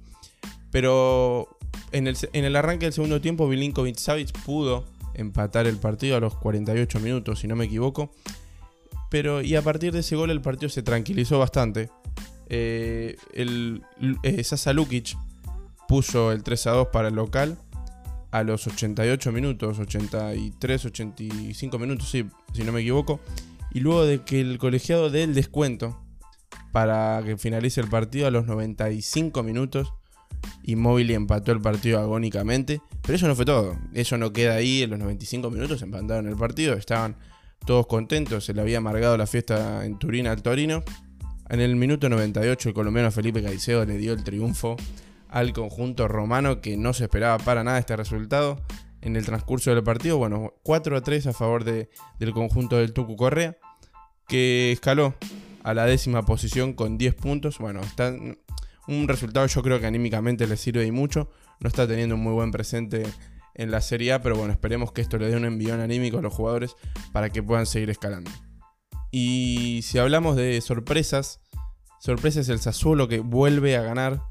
Pero 0.71 1.49
en 1.93 2.07
el, 2.07 2.57
arranque 2.57 2.87
del 2.87 2.93
segundo 2.93 3.21
tiempo, 3.21 3.49
Vilinkovic 3.49 3.97
Savic 3.97 4.33
pudo 4.45 4.85
empatar 5.15 5.67
el 5.67 5.77
partido 5.79 6.17
a 6.17 6.21
los 6.21 6.35
48 6.37 7.01
minutos, 7.01 7.41
si 7.41 7.49
no 7.49 7.57
me 7.57 7.65
equivoco. 7.65 8.11
Pero 9.11 9.41
y 9.41 9.57
a 9.57 9.63
partir 9.63 9.93
de 9.93 10.01
ese 10.01 10.17
gol 10.17 10.31
el 10.31 10.41
partido 10.41 10.69
se 10.69 10.83
tranquilizó 10.83 11.39
bastante. 11.39 11.91
Eh, 12.51 13.17
el, 13.35 13.83
eh, 14.23 14.43
Sasa 14.45 14.73
Lukic 14.73 15.17
puso 15.87 16.33
el 16.33 16.43
3 16.43 16.67
a 16.67 16.71
2 16.73 16.89
para 16.89 17.09
el 17.09 17.15
local 17.15 17.59
a 18.31 18.43
los 18.43 18.67
88 18.67 19.33
minutos, 19.33 19.79
83, 19.79 20.85
85 20.85 21.79
minutos, 21.79 22.11
sí, 22.11 22.27
si 22.53 22.65
no 22.65 22.73
me 22.73 22.81
equivoco. 22.81 23.21
Y 23.73 23.81
luego 23.81 24.05
de 24.05 24.23
que 24.23 24.41
el 24.41 24.59
colegiado 24.59 25.11
dé 25.11 25.25
el 25.25 25.35
descuento 25.35 26.01
para 26.73 27.23
que 27.25 27.37
finalice 27.37 27.81
el 27.81 27.89
partido 27.89 28.27
a 28.27 28.31
los 28.31 28.47
95 28.47 29.43
minutos, 29.43 29.93
Inmóvil 30.65 31.11
empató 31.11 31.53
el 31.53 31.61
partido 31.61 31.99
agónicamente. 31.99 32.81
Pero 33.03 33.17
eso 33.17 33.27
no 33.27 33.35
fue 33.35 33.45
todo. 33.45 33.79
Eso 33.95 34.19
no 34.19 34.33
queda 34.33 34.55
ahí. 34.55 34.83
En 34.83 34.91
los 34.91 34.99
95 34.99 35.51
minutos 35.51 35.83
empataron 35.83 36.29
el 36.29 36.37
partido. 36.37 36.75
Estaban 36.75 37.17
todos 37.67 37.87
contentos. 37.87 38.45
Se 38.45 38.55
le 38.55 38.61
había 38.61 38.79
amargado 38.79 39.17
la 39.17 39.27
fiesta 39.27 39.85
en 39.85 39.99
Turín 39.99 40.27
al 40.27 40.43
Torino. 40.43 40.83
En 41.49 41.61
el 41.61 41.77
minuto 41.77 42.09
98 42.09 42.69
el 42.69 42.75
colombiano 42.75 43.11
Felipe 43.11 43.43
Caicedo 43.43 43.85
le 43.87 43.97
dio 43.97 44.13
el 44.13 44.23
triunfo 44.23 44.77
al 45.29 45.53
conjunto 45.53 46.09
romano 46.09 46.61
que 46.61 46.77
no 46.77 46.93
se 46.93 47.05
esperaba 47.05 47.39
para 47.39 47.65
nada 47.65 47.79
este 47.79 47.97
resultado 47.97 48.61
en 49.01 49.17
el 49.17 49.25
transcurso 49.25 49.75
del 49.75 49.83
partido. 49.83 50.19
Bueno, 50.19 50.55
4 50.63 50.97
a 50.97 51.01
3 51.03 51.27
a 51.29 51.33
favor 51.33 51.65
de, 51.65 51.89
del 52.19 52.33
conjunto 52.33 52.77
del 52.77 52.93
Tucu 52.93 53.17
Correa 53.17 53.57
que 54.27 54.73
escaló 54.73 55.15
a 55.63 55.75
la 55.75 55.87
décima 55.87 56.23
posición 56.23 56.73
con 56.73 56.99
10 56.99 57.15
puntos. 57.15 57.59
Bueno, 57.59 57.81
está 57.81 58.15
un 58.89 59.09
resultado 59.09 59.47
yo 59.47 59.63
creo 59.63 59.81
que 59.81 59.87
anímicamente 59.87 60.47
le 60.47 60.57
sirve 60.57 60.87
y 60.87 60.93
mucho. 60.93 61.31
No 61.61 61.69
está 61.69 61.87
teniendo 61.87 62.15
un 62.15 62.23
muy 62.23 62.33
buen 62.33 62.51
presente 62.51 63.05
en 63.55 63.71
la 63.71 63.81
Serie 63.81 64.13
A, 64.13 64.23
pero 64.23 64.37
bueno, 64.37 64.53
esperemos 64.53 64.93
que 64.93 65.01
esto 65.01 65.19
le 65.19 65.29
dé 65.29 65.37
un 65.37 65.45
envión 65.45 65.81
anímico 65.81 66.19
a 66.19 66.23
los 66.23 66.33
jugadores 66.33 66.77
para 67.13 67.31
que 67.31 67.43
puedan 67.43 67.67
seguir 67.67 67.91
escalando. 67.91 68.31
Y 69.11 69.81
si 69.83 69.99
hablamos 69.99 70.37
de 70.37 70.61
sorpresas, 70.61 71.41
sorpresa 71.99 72.41
es 72.41 72.49
el 72.49 72.61
Sassuolo 72.61 73.09
que 73.09 73.21
vuelve 73.21 73.77
a 73.77 73.83
ganar. 73.83 74.23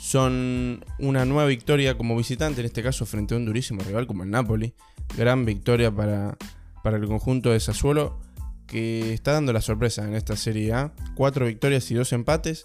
Son 0.00 0.84
una 0.98 1.24
nueva 1.24 1.46
victoria 1.46 1.96
como 1.96 2.16
visitante, 2.16 2.60
en 2.60 2.66
este 2.66 2.82
caso 2.82 3.06
frente 3.06 3.34
a 3.34 3.36
un 3.36 3.44
durísimo 3.44 3.82
rival 3.82 4.06
como 4.06 4.22
el 4.22 4.30
Napoli. 4.30 4.74
Gran 5.16 5.44
victoria 5.44 5.90
para, 5.90 6.36
para 6.82 6.96
el 6.96 7.06
conjunto 7.06 7.50
de 7.50 7.60
Sassuolo 7.60 8.18
que 8.66 9.14
está 9.14 9.32
dando 9.32 9.52
la 9.52 9.62
sorpresa 9.62 10.04
en 10.04 10.14
esta 10.14 10.36
Serie 10.36 10.72
A. 10.72 10.92
Cuatro 11.14 11.46
victorias 11.46 11.90
y 11.90 11.94
dos 11.94 12.12
empates 12.12 12.64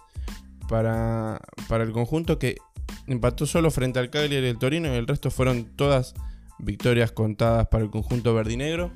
para, 0.67 1.41
para 1.67 1.84
el 1.84 1.91
conjunto 1.91 2.38
que 2.38 2.58
empató 3.08 3.45
solo 3.45 3.71
frente 3.71 3.99
al 3.99 4.10
Cagliari 4.10 4.45
y 4.45 4.49
el 4.49 4.60
Torino 4.60 4.93
y 4.93 4.97
el 4.97 5.08
resto 5.08 5.32
fueron 5.32 5.65
todas 5.76 6.13
victorias 6.60 7.12
contadas 7.12 7.67
para 7.67 7.84
el 7.84 7.89
conjunto 7.89 8.34
verdinegro 8.34 8.91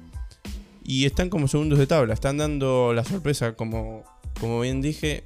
y 0.83 1.05
están 1.05 1.29
como 1.29 1.47
segundos 1.47 1.79
de 1.79 1.87
tabla, 1.87 2.13
están 2.13 2.37
dando 2.37 2.93
la 2.93 3.03
sorpresa, 3.03 3.55
como, 3.55 4.03
como 4.39 4.61
bien 4.61 4.81
dije, 4.81 5.25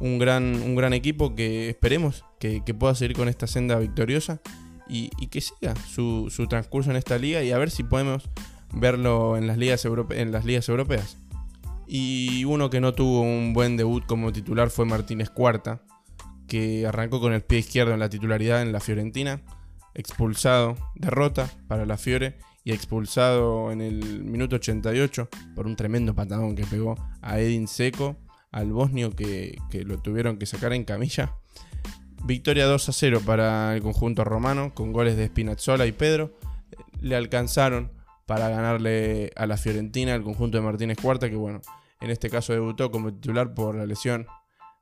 gran, 0.00 0.62
un 0.62 0.74
gran 0.74 0.92
equipo 0.92 1.34
que 1.34 1.70
esperemos 1.70 2.24
que, 2.38 2.62
pueda 2.74 2.94
seguir 2.94 3.16
con 3.16 3.28
esta 3.28 3.46
senda 3.46 3.78
victoriosa 3.78 4.40
y, 4.88 5.08
que 5.28 5.40
siga 5.40 5.74
su, 5.76 6.28
transcurso 6.48 6.90
en 6.90 6.96
esta 6.96 7.18
liga 7.18 7.42
y 7.42 7.52
a 7.52 7.58
ver 7.58 7.70
si 7.70 7.82
podemos 7.82 8.28
verlo 8.72 9.36
en 9.36 9.46
las 9.46 9.58
ligas, 9.58 9.86
en 10.10 10.32
las 10.32 10.44
ligas 10.44 10.68
europeas. 10.68 11.16
Y 11.86 12.44
uno 12.44 12.70
que 12.70 12.80
no 12.80 12.94
tuvo 12.94 13.20
un 13.20 13.52
buen 13.52 13.76
debut 13.76 14.04
como 14.06 14.32
titular 14.32 14.70
fue 14.70 14.86
Martínez 14.86 15.30
Cuarta, 15.30 15.82
que 16.48 16.86
arrancó 16.86 17.20
con 17.20 17.32
el 17.32 17.42
pie 17.42 17.58
izquierdo 17.58 17.92
en 17.92 18.00
la 18.00 18.08
titularidad 18.08 18.62
en 18.62 18.72
la 18.72 18.80
Fiorentina, 18.80 19.42
expulsado, 19.94 20.76
derrota 20.94 21.50
para 21.68 21.86
la 21.86 21.96
Fiore 21.96 22.38
y 22.64 22.72
expulsado 22.72 23.70
en 23.70 23.80
el 23.80 24.24
minuto 24.24 24.56
88 24.56 25.28
por 25.54 25.66
un 25.66 25.76
tremendo 25.76 26.14
patadón 26.14 26.56
que 26.56 26.64
pegó 26.64 26.96
a 27.20 27.38
Edin 27.38 27.68
Seco, 27.68 28.16
al 28.54 28.72
bosnio 28.72 29.10
que, 29.10 29.58
lo 29.84 29.98
tuvieron 29.98 30.38
que 30.38 30.46
sacar 30.46 30.72
en 30.72 30.84
camilla. 30.84 31.34
Victoria 32.24 32.66
2 32.66 32.88
a 32.88 32.92
0 32.92 33.20
para 33.26 33.74
el 33.74 33.82
conjunto 33.82 34.22
romano 34.22 34.72
con 34.74 34.92
goles 34.92 35.16
de 35.16 35.26
Spinazzola 35.26 35.86
y 35.86 35.92
Pedro. 35.92 36.38
Le 37.00 37.16
alcanzaron 37.16 37.90
para 38.26 38.48
ganarle 38.48 39.32
a 39.34 39.46
la 39.46 39.56
Fiorentina, 39.56 40.14
el 40.14 40.22
conjunto 40.22 40.56
de 40.56 40.62
Martínez 40.62 40.98
Cuarta, 41.02 41.28
que 41.28 41.34
bueno, 41.34 41.62
en 42.00 42.10
este 42.10 42.30
caso 42.30 42.52
debutó 42.52 42.92
como 42.92 43.12
titular 43.12 43.54
por 43.54 43.74
la 43.74 43.86
lesión 43.86 44.26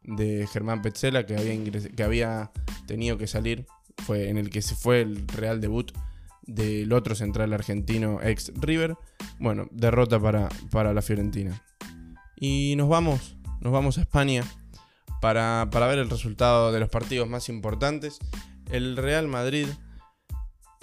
de 0.02 0.46
Germán 0.52 0.82
Petzela, 0.82 1.24
que 1.24 1.37
había, 1.37 1.72
que 1.96 2.02
había 2.02 2.52
tenido 2.87 3.16
que 3.16 3.26
salir, 3.26 3.66
fue 4.04 4.28
en 4.28 4.37
el 4.37 4.50
que 4.50 4.61
se 4.61 4.74
fue 4.74 5.00
el 5.00 5.26
real 5.28 5.62
debut 5.62 5.92
del 6.42 6.92
otro 6.92 7.14
central 7.14 7.54
argentino 7.54 8.20
ex 8.22 8.52
River. 8.54 8.96
Bueno, 9.38 9.66
derrota 9.70 10.20
para, 10.20 10.50
para 10.70 10.92
la 10.92 11.00
Fiorentina. 11.00 11.62
Y 12.37 12.74
nos 12.76 12.88
vamos, 12.88 13.37
nos 13.62 13.72
vamos 13.72 13.96
a 13.96 14.03
España 14.03 14.42
para, 15.20 15.64
ver 15.64 16.01
el 16.01 16.11
resultado 16.11 16.72
de 16.72 16.81
los 16.81 16.88
partidos 16.88 17.29
más 17.29 17.48
importantes. 17.48 18.18
El 18.70 18.96
Real 18.96 19.29
Madrid 19.29 19.68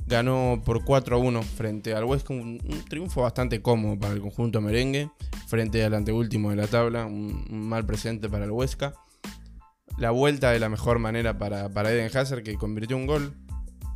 ganó 0.07 0.61
por 0.65 0.85
4 0.85 1.17
a 1.17 1.19
1 1.19 1.43
frente 1.43 1.93
al 1.93 2.05
Huesca, 2.05 2.33
un, 2.33 2.59
triunfo 2.89 3.23
bastante 3.23 3.61
cómodo 3.61 3.99
para 3.99 4.13
el 4.13 4.21
conjunto 4.21 4.61
merengue, 4.61 5.11
frente 5.47 5.83
al 5.83 5.93
anteúltimo 5.93 6.51
de 6.51 6.55
la 6.55 6.67
tabla, 6.67 7.05
un, 7.05 7.45
mal 7.49 7.85
presente 7.85 8.29
para 8.29 8.45
el 8.45 8.51
Huesca. 8.51 8.93
La 9.97 10.11
vuelta 10.11 10.51
de 10.51 10.59
la 10.59 10.69
mejor 10.69 10.99
manera 10.99 11.37
para, 11.37 11.67
para 11.69 11.91
Eden 11.91 12.15
Hazard, 12.15 12.43
que 12.43 12.55
convirtió 12.55 12.95
un 12.95 13.07
gol 13.07 13.35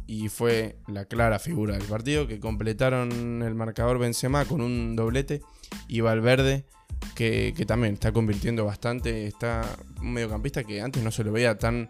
y 0.06 0.28
fue 0.28 0.78
la 0.88 1.06
clara 1.06 1.40
figura 1.40 1.78
del 1.78 1.88
partido, 1.88 2.28
que 2.28 2.42
completaron 2.42 3.42
el 3.42 3.56
marcador 3.56 3.98
Benzema 3.98 4.44
con 4.44 4.60
un 4.60 4.98
doblete 4.98 5.42
y 5.88 6.02
Valverde, 6.02 6.66
que, 7.16 7.54
también 7.68 7.94
está 7.94 8.12
convirtiendo 8.12 8.66
bastante, 8.66 9.28
está 9.28 9.64
un 10.02 10.14
mediocampista 10.14 10.64
que 10.64 10.82
antes 10.82 11.04
no 11.04 11.12
se 11.12 11.24
lo 11.24 11.32
veía 11.32 11.58
tan, 11.58 11.90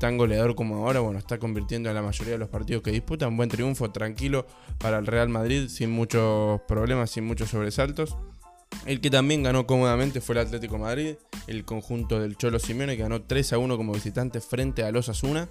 tan 0.00 0.16
goleador 0.16 0.54
como 0.54 0.76
ahora, 0.76 1.00
bueno, 1.00 1.18
está 1.18 1.38
convirtiendo 1.38 1.88
en 1.88 1.94
la 1.94 2.02
mayoría 2.02 2.32
de 2.32 2.38
los 2.38 2.48
partidos 2.48 2.82
que 2.82 2.90
disputa, 2.90 3.28
un 3.28 3.36
buen 3.36 3.48
triunfo 3.48 3.90
tranquilo 3.90 4.46
para 4.78 4.98
el 4.98 5.06
Real 5.06 5.28
Madrid, 5.28 5.68
sin 5.68 5.90
muchos 5.90 6.60
problemas, 6.62 7.10
sin 7.10 7.24
muchos 7.24 7.50
sobresaltos. 7.50 8.16
El 8.86 9.00
que 9.00 9.10
también 9.10 9.42
ganó 9.42 9.66
cómodamente 9.66 10.20
fue 10.20 10.34
el 10.34 10.40
Atlético 10.40 10.78
Madrid, 10.78 11.16
el 11.46 11.64
conjunto 11.64 12.20
del 12.20 12.36
Cholo 12.36 12.58
Simeone, 12.58 12.96
que 12.96 13.02
ganó 13.02 13.22
3 13.22 13.54
a 13.54 13.58
1 13.58 13.76
como 13.76 13.92
visitante 13.92 14.40
frente 14.40 14.84
a 14.84 14.90
los 14.90 15.08
Asuna. 15.08 15.48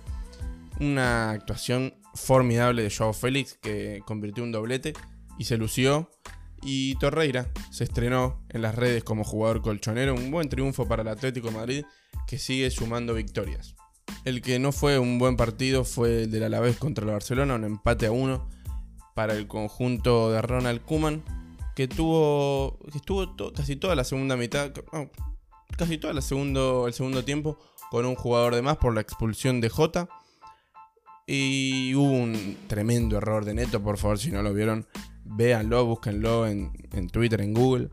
Una 0.80 1.32
actuación 1.32 1.96
formidable 2.14 2.84
de 2.84 2.92
Joao 2.92 3.14
Félix 3.14 3.58
que 3.62 4.02
convirtió 4.06 4.44
un 4.44 4.52
doblete 4.52 4.94
y 5.38 5.46
se 5.46 5.58
lució. 5.58 6.10
Y 6.70 6.96
Torreira 6.96 7.50
se 7.72 7.86
estrenó 7.86 8.44
en 8.50 8.62
las 8.62 8.76
redes 8.76 9.02
como 9.06 9.24
jugador 9.24 9.62
colchonero. 9.62 10.14
Un 10.14 10.32
buen 10.32 10.50
triunfo 10.50 10.86
para 10.86 11.02
el 11.02 11.08
Atlético 11.08 11.50
Madrid 11.50 11.86
que 12.28 12.38
sigue 12.38 12.70
sumando 12.72 13.14
victorias. 13.14 13.74
El 14.26 14.42
que 14.42 14.60
no 14.60 14.74
fue 14.74 15.00
un 15.00 15.18
buen 15.18 15.38
partido 15.38 15.86
fue 15.86 16.24
el 16.24 16.32
del 16.32 16.44
Alavés 16.44 16.76
contra 16.76 17.06
el 17.06 17.12
Barcelona, 17.12 17.56
un 17.56 17.64
empate 17.64 18.08
a 18.08 18.12
uno 18.12 18.50
para 19.16 19.34
el 19.34 19.48
conjunto 19.48 20.30
de 20.30 20.42
Ronald 20.42 20.82
Kuman, 20.82 21.24
que 21.74 21.88
tuvo 21.88 22.80
que 22.92 22.98
estuvo 22.98 23.54
casi 23.54 23.78
toda 23.78 23.96
la 23.96 24.04
segunda 24.04 24.36
mitad, 24.36 24.74
casi 25.78 25.98
todo 25.98 26.12
el 26.12 26.22
segundo, 26.22 26.86
el 26.88 26.94
segundo 26.94 27.24
tiempo 27.24 27.58
con 27.92 28.06
un 28.06 28.16
jugador 28.16 28.54
de 28.54 28.62
más 28.62 28.76
por 28.76 28.94
la 28.94 29.00
expulsión 29.00 29.62
de 29.62 29.70
Jota 29.70 30.10
y 31.28 31.94
hubo 31.94 32.10
un 32.10 32.58
tremendo 32.68 33.18
error 33.18 33.44
de 33.44 33.54
Neto, 33.54 33.84
por 33.84 33.98
favor, 33.98 34.18
si 34.18 34.32
no 34.32 34.42
lo 34.42 34.54
vieron, 34.54 34.88
véanlo, 35.26 35.86
búsquenlo 35.86 36.48
en, 36.48 36.72
Twitter, 37.12 37.42
en 37.42 37.54
Google. 37.54 37.90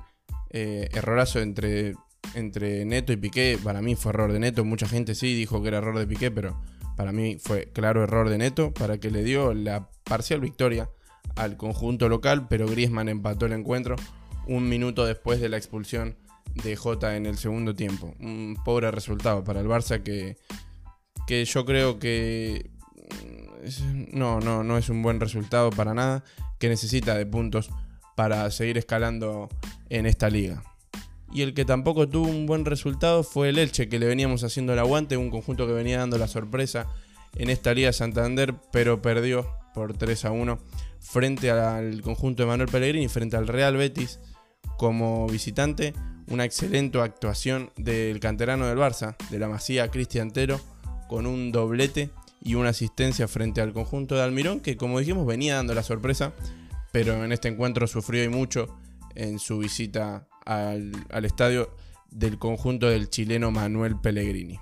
Eh, 0.50 0.88
errorazo 0.92 1.40
entre, 1.40 1.94
entre 2.34 2.84
Neto 2.84 3.12
y 3.12 3.16
Piqué, 3.16 3.58
para 3.62 3.82
mí 3.82 3.96
fue 3.96 4.10
error 4.10 4.32
de 4.32 4.38
Neto, 4.38 4.64
mucha 4.64 4.86
gente 4.86 5.16
sí 5.16 5.34
dijo 5.34 5.60
que 5.60 5.68
era 5.68 5.78
error 5.78 5.98
de 5.98 6.06
Piqué, 6.06 6.30
pero 6.30 6.62
para 6.96 7.10
mí 7.10 7.38
fue 7.40 7.72
claro 7.72 8.04
error 8.04 8.28
de 8.28 8.38
Neto, 8.38 8.72
para 8.72 8.98
que 8.98 9.10
le 9.10 9.24
dio 9.24 9.52
la 9.52 9.90
parcial 10.04 10.40
victoria 10.40 10.88
al 11.34 11.56
conjunto 11.56 12.08
local, 12.08 12.46
pero 12.48 12.68
Griezmann 12.68 13.08
empató 13.08 13.46
el 13.46 13.52
encuentro 13.52 13.96
un 14.46 14.68
minuto 14.68 15.04
después 15.06 15.40
de 15.40 15.48
la 15.48 15.56
expulsión 15.56 16.16
de 16.54 16.76
Jota 16.76 17.16
en 17.16 17.26
el 17.26 17.36
segundo 17.36 17.74
tiempo. 17.74 18.14
Un 18.20 18.56
pobre 18.64 18.92
resultado 18.92 19.42
para 19.42 19.60
el 19.60 19.66
Barça 19.66 20.04
que, 20.04 20.36
que 21.26 21.44
yo 21.44 21.64
creo 21.64 21.98
que 21.98 22.70
no, 24.12 24.40
no, 24.40 24.64
no 24.64 24.78
es 24.78 24.88
un 24.88 25.02
buen 25.02 25.20
resultado 25.20 25.70
para 25.70 25.94
nada, 25.94 26.24
que 26.58 26.68
necesita 26.68 27.14
de 27.16 27.26
puntos 27.26 27.70
para 28.16 28.50
seguir 28.50 28.78
escalando 28.78 29.48
en 29.88 30.06
esta 30.06 30.30
liga. 30.30 30.62
Y 31.32 31.42
el 31.42 31.52
que 31.52 31.64
tampoco 31.64 32.08
tuvo 32.08 32.28
un 32.28 32.46
buen 32.46 32.64
resultado 32.64 33.24
fue 33.24 33.48
el 33.48 33.58
Elche, 33.58 33.88
que 33.88 33.98
le 33.98 34.06
veníamos 34.06 34.44
haciendo 34.44 34.72
el 34.72 34.78
aguante, 34.78 35.16
un 35.16 35.30
conjunto 35.30 35.66
que 35.66 35.72
venía 35.72 35.98
dando 35.98 36.16
la 36.16 36.28
sorpresa 36.28 36.86
en 37.34 37.50
esta 37.50 37.74
liga 37.74 37.92
Santander, 37.92 38.54
pero 38.70 39.02
perdió 39.02 39.46
por 39.74 39.96
3 39.96 40.26
a 40.26 40.30
1 40.30 40.58
frente 41.00 41.50
al 41.50 42.00
conjunto 42.02 42.42
de 42.42 42.46
Manuel 42.46 42.70
Pellegrini, 42.70 43.08
frente 43.08 43.36
al 43.36 43.48
Real 43.48 43.76
Betis 43.76 44.20
como 44.78 45.26
visitante. 45.26 45.92
Una 46.28 46.44
excelente 46.44 46.98
actuación 47.00 47.70
del 47.76 48.18
canterano 48.20 48.66
del 48.66 48.78
Barça, 48.78 49.16
de 49.30 49.38
la 49.38 49.48
Masía 49.48 49.90
Cristian 49.90 50.30
Tero, 50.30 50.58
con 51.08 51.26
un 51.26 51.52
doblete 51.52 52.10
y 52.44 52.54
una 52.54 52.68
asistencia 52.68 53.26
frente 53.26 53.62
al 53.62 53.72
conjunto 53.72 54.14
de 54.14 54.22
Almirón, 54.22 54.60
que 54.60 54.76
como 54.76 55.00
dijimos 55.00 55.26
venía 55.26 55.56
dando 55.56 55.74
la 55.74 55.82
sorpresa, 55.82 56.34
pero 56.92 57.24
en 57.24 57.32
este 57.32 57.48
encuentro 57.48 57.86
sufrió 57.86 58.22
y 58.22 58.28
mucho 58.28 58.78
en 59.14 59.38
su 59.38 59.58
visita 59.58 60.28
al, 60.44 60.92
estadio 61.24 61.74
del 62.10 62.38
conjunto 62.38 62.88
del 62.88 63.08
chileno 63.08 63.50
Manuel 63.50 63.98
Pellegrini. 63.98 64.60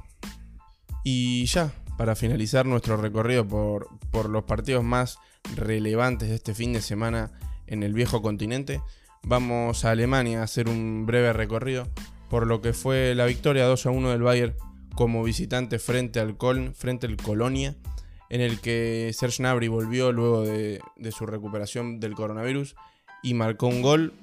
Y 1.05 1.45
ya, 1.47 1.73
para 1.99 2.15
finalizar 2.15 2.65
nuestro 2.65 2.97
recorrido 2.97 3.47
por, 3.47 3.89
por 4.11 4.31
los 4.31 4.45
partidos 4.45 4.85
más 4.85 5.19
relevantes 5.57 6.29
de 6.29 6.37
este 6.37 6.55
fin 6.55 6.73
de 6.73 6.81
semana 6.81 7.33
en 7.67 7.83
el 7.83 7.95
viejo 7.95 8.23
continente, 8.23 8.81
vamos 9.25 9.85
a 9.85 9.91
Alemania 9.91 10.41
a 10.41 10.45
hacer 10.45 10.69
un 10.69 11.05
breve 11.05 11.33
recorrido 11.33 11.89
por 12.31 12.47
lo 12.47 12.63
que 12.63 12.73
fue 12.73 13.15
la 13.15 13.27
victoria 13.27 13.67
2 13.67 13.87
a 13.87 13.91
1 13.91 14.11
del 14.11 14.23
Bayern 14.23 14.55
como 14.95 15.23
visitante 15.23 15.79
frente 15.79 16.21
al 16.21 16.37
Coln, 16.37 16.75
frente 16.75 17.07
al 17.07 17.17
Colonia, 17.17 17.77
en 18.31 18.41
el 18.41 18.61
que 18.61 19.11
Serge 19.15 19.43
Gnabry 19.43 19.69
volvió 19.69 20.13
luego 20.13 20.43
de, 20.43 20.81
de 20.97 21.13
su 21.13 21.27
recuperación 21.27 22.01
del 22.01 22.15
coronavirus 22.15 22.75
y 23.23 23.35
marcó 23.35 23.67
un 23.67 23.83
gol, 23.83 24.15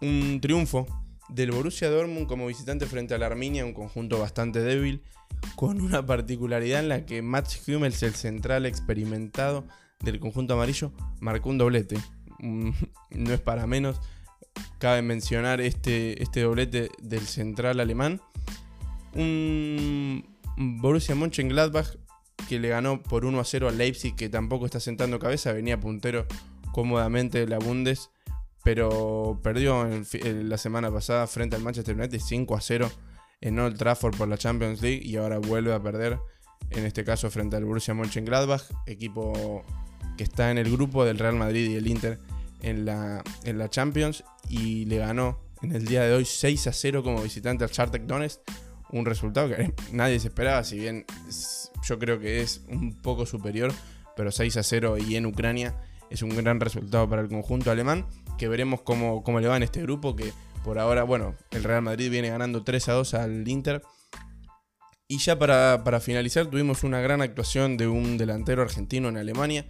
un 0.00 0.40
triunfo 0.40 0.86
del 1.28 1.50
Borussia 1.50 1.90
Dortmund 1.90 2.26
como 2.26 2.46
visitante 2.46 2.86
frente 2.86 3.14
al 3.14 3.22
Arminia, 3.22 3.64
un 3.64 3.72
conjunto 3.72 4.18
bastante 4.18 4.60
débil, 4.60 5.02
con 5.56 5.80
una 5.80 6.04
particularidad 6.04 6.80
en 6.80 6.88
la 6.88 7.06
que 7.06 7.22
Mats 7.22 7.66
Hummels, 7.66 8.02
el 8.02 8.14
central 8.14 8.66
experimentado 8.66 9.64
del 10.00 10.20
conjunto 10.20 10.54
amarillo, 10.54 10.92
marcó 11.20 11.50
un 11.50 11.58
doblete. 11.58 11.96
No 13.10 13.32
es 13.32 13.40
para 13.40 13.66
menos. 13.66 14.00
Cabe 14.78 15.02
mencionar 15.02 15.60
este, 15.60 16.20
este 16.22 16.40
doblete 16.40 16.90
del 17.00 17.20
central 17.20 17.78
alemán. 17.78 18.20
Un 19.14 20.24
Borussia 20.56 21.14
Mönchengladbach 21.14 21.96
que 22.48 22.58
le 22.58 22.68
ganó 22.68 23.02
por 23.02 23.24
1 23.24 23.38
a 23.38 23.44
0 23.44 23.68
al 23.68 23.78
Leipzig, 23.78 24.16
que 24.16 24.28
tampoco 24.28 24.66
está 24.66 24.80
sentando 24.80 25.18
cabeza, 25.18 25.52
venía 25.52 25.78
puntero 25.78 26.26
cómodamente 26.72 27.38
de 27.38 27.46
la 27.46 27.58
Bundes 27.58 28.10
pero 28.62 29.40
perdió 29.42 29.86
en, 29.86 30.48
la 30.48 30.58
semana 30.58 30.90
pasada 30.90 31.26
frente 31.26 31.56
al 31.56 31.62
Manchester 31.62 31.96
United 31.96 32.20
5 32.20 32.56
a 32.56 32.60
0 32.60 32.90
en 33.40 33.58
Old 33.58 33.76
Trafford 33.76 34.16
por 34.16 34.28
la 34.28 34.38
Champions 34.38 34.80
League 34.82 35.02
y 35.04 35.16
ahora 35.16 35.38
vuelve 35.38 35.74
a 35.74 35.82
perder, 35.82 36.18
en 36.70 36.84
este 36.84 37.04
caso 37.04 37.30
frente 37.30 37.56
al 37.56 37.64
Borussia 37.64 37.92
Mönchengladbach, 37.94 38.62
equipo 38.86 39.64
que 40.16 40.24
está 40.24 40.50
en 40.50 40.58
el 40.58 40.70
grupo 40.70 41.04
del 41.04 41.18
Real 41.18 41.34
Madrid 41.34 41.70
y 41.70 41.74
el 41.74 41.88
Inter 41.88 42.20
en 42.60 42.84
la, 42.84 43.24
Champions 43.68 44.22
y 44.48 44.84
le 44.84 44.98
ganó 44.98 45.40
en 45.62 45.72
el 45.72 45.84
día 45.84 46.02
de 46.02 46.14
hoy 46.14 46.24
6 46.24 46.68
a 46.68 46.72
0 46.72 47.02
como 47.02 47.20
visitante 47.22 47.64
al 47.64 47.70
Chartek 47.70 48.04
Donetsk, 48.04 48.40
un 48.92 49.04
resultado 49.06 49.48
que 49.48 49.72
nadie 49.92 50.20
se 50.20 50.28
esperaba, 50.28 50.62
si 50.64 50.78
bien 50.78 51.04
yo 51.82 51.98
creo 51.98 52.20
que 52.20 52.42
es 52.42 52.62
un 52.68 53.00
poco 53.00 53.26
superior, 53.26 53.72
pero 54.16 54.30
6 54.30 54.56
a 54.56 54.62
0 54.62 54.98
y 54.98 55.16
en 55.16 55.26
Ucrania 55.26 55.74
es 56.10 56.22
un 56.22 56.30
gran 56.30 56.60
resultado 56.60 57.08
para 57.08 57.22
el 57.22 57.28
conjunto 57.28 57.70
alemán 57.70 58.06
que 58.38 58.48
veremos 58.48 58.82
cómo, 58.82 59.22
le 59.40 59.48
va 59.48 59.56
en 59.56 59.62
este 59.62 59.82
grupo, 59.82 60.16
que 60.16 60.32
por 60.64 60.78
ahora, 60.78 61.04
bueno, 61.04 61.36
el 61.50 61.64
Real 61.64 61.82
Madrid 61.82 62.10
viene 62.10 62.28
ganando 62.28 62.62
3 62.62 62.88
a 62.88 62.92
2 62.94 63.14
al 63.14 63.48
Inter. 63.48 63.82
Y 65.08 65.18
ya 65.18 65.38
para, 65.38 66.00
finalizar, 66.00 66.46
tuvimos 66.46 66.84
una 66.84 67.00
gran 67.00 67.20
actuación 67.20 67.76
de 67.76 67.86
un 67.86 68.16
delantero 68.16 68.62
argentino 68.62 69.08
en 69.08 69.16
Alemania. 69.16 69.66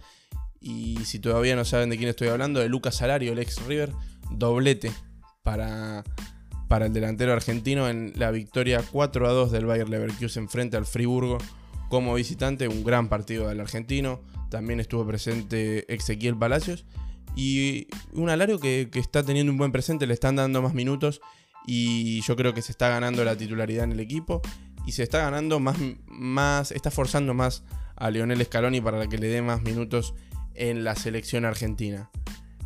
Y 0.59 0.97
si 1.05 1.19
todavía 1.19 1.55
no 1.55 1.65
saben 1.65 1.89
de 1.89 1.97
quién 1.97 2.09
estoy 2.09 2.29
hablando, 2.29 2.61
de 2.61 2.69
Lucas 2.69 2.95
Salario, 2.95 3.33
el 3.33 3.39
ex 3.39 3.63
River, 3.65 3.91
doblete 4.31 4.91
para, 5.43 6.03
para 6.67 6.87
el 6.87 6.93
delantero 6.93 7.33
argentino 7.33 7.89
en 7.89 8.13
la 8.15 8.31
victoria 8.31 8.83
4 8.91 9.27
a 9.27 9.31
2 9.31 9.51
del 9.51 9.65
Bayer 9.65 9.89
Leverkusen 9.89 10.49
frente 10.49 10.77
al 10.77 10.85
Friburgo 10.85 11.37
como 11.89 12.15
visitante. 12.15 12.67
Un 12.67 12.83
gran 12.83 13.09
partido 13.09 13.47
del 13.47 13.59
argentino. 13.59 14.21
También 14.49 14.79
estuvo 14.79 15.05
presente 15.05 15.91
Ezequiel 15.93 16.37
Palacios. 16.37 16.85
Y 17.35 17.87
un 18.13 18.29
Alario 18.29 18.59
que, 18.59 18.89
está 18.93 19.23
teniendo 19.23 19.51
un 19.51 19.57
buen 19.57 19.71
presente, 19.71 20.07
le 20.07 20.13
están 20.13 20.35
dando 20.35 20.61
más 20.61 20.73
minutos 20.73 21.21
y 21.65 22.21
yo 22.21 22.35
creo 22.35 22.53
que 22.53 22.61
se 22.61 22.71
está 22.71 22.89
ganando 22.89 23.23
la 23.23 23.35
titularidad 23.35 23.85
en 23.85 23.93
el 23.93 23.99
equipo 23.99 24.41
y 24.85 24.91
se 24.91 25.03
está 25.03 25.19
ganando 25.19 25.59
más, 25.59 25.77
más 26.05 26.71
está 26.71 26.91
forzando 26.91 27.33
más 27.33 27.63
a 27.95 28.11
Lionel 28.11 28.43
Scaloni 28.43 28.81
para 28.81 29.07
que 29.07 29.17
le 29.17 29.27
dé 29.27 29.41
más 29.41 29.61
minutos 29.61 30.13
en 30.53 30.83
la 30.83 30.95
selección 30.95 31.45
argentina. 31.45 32.09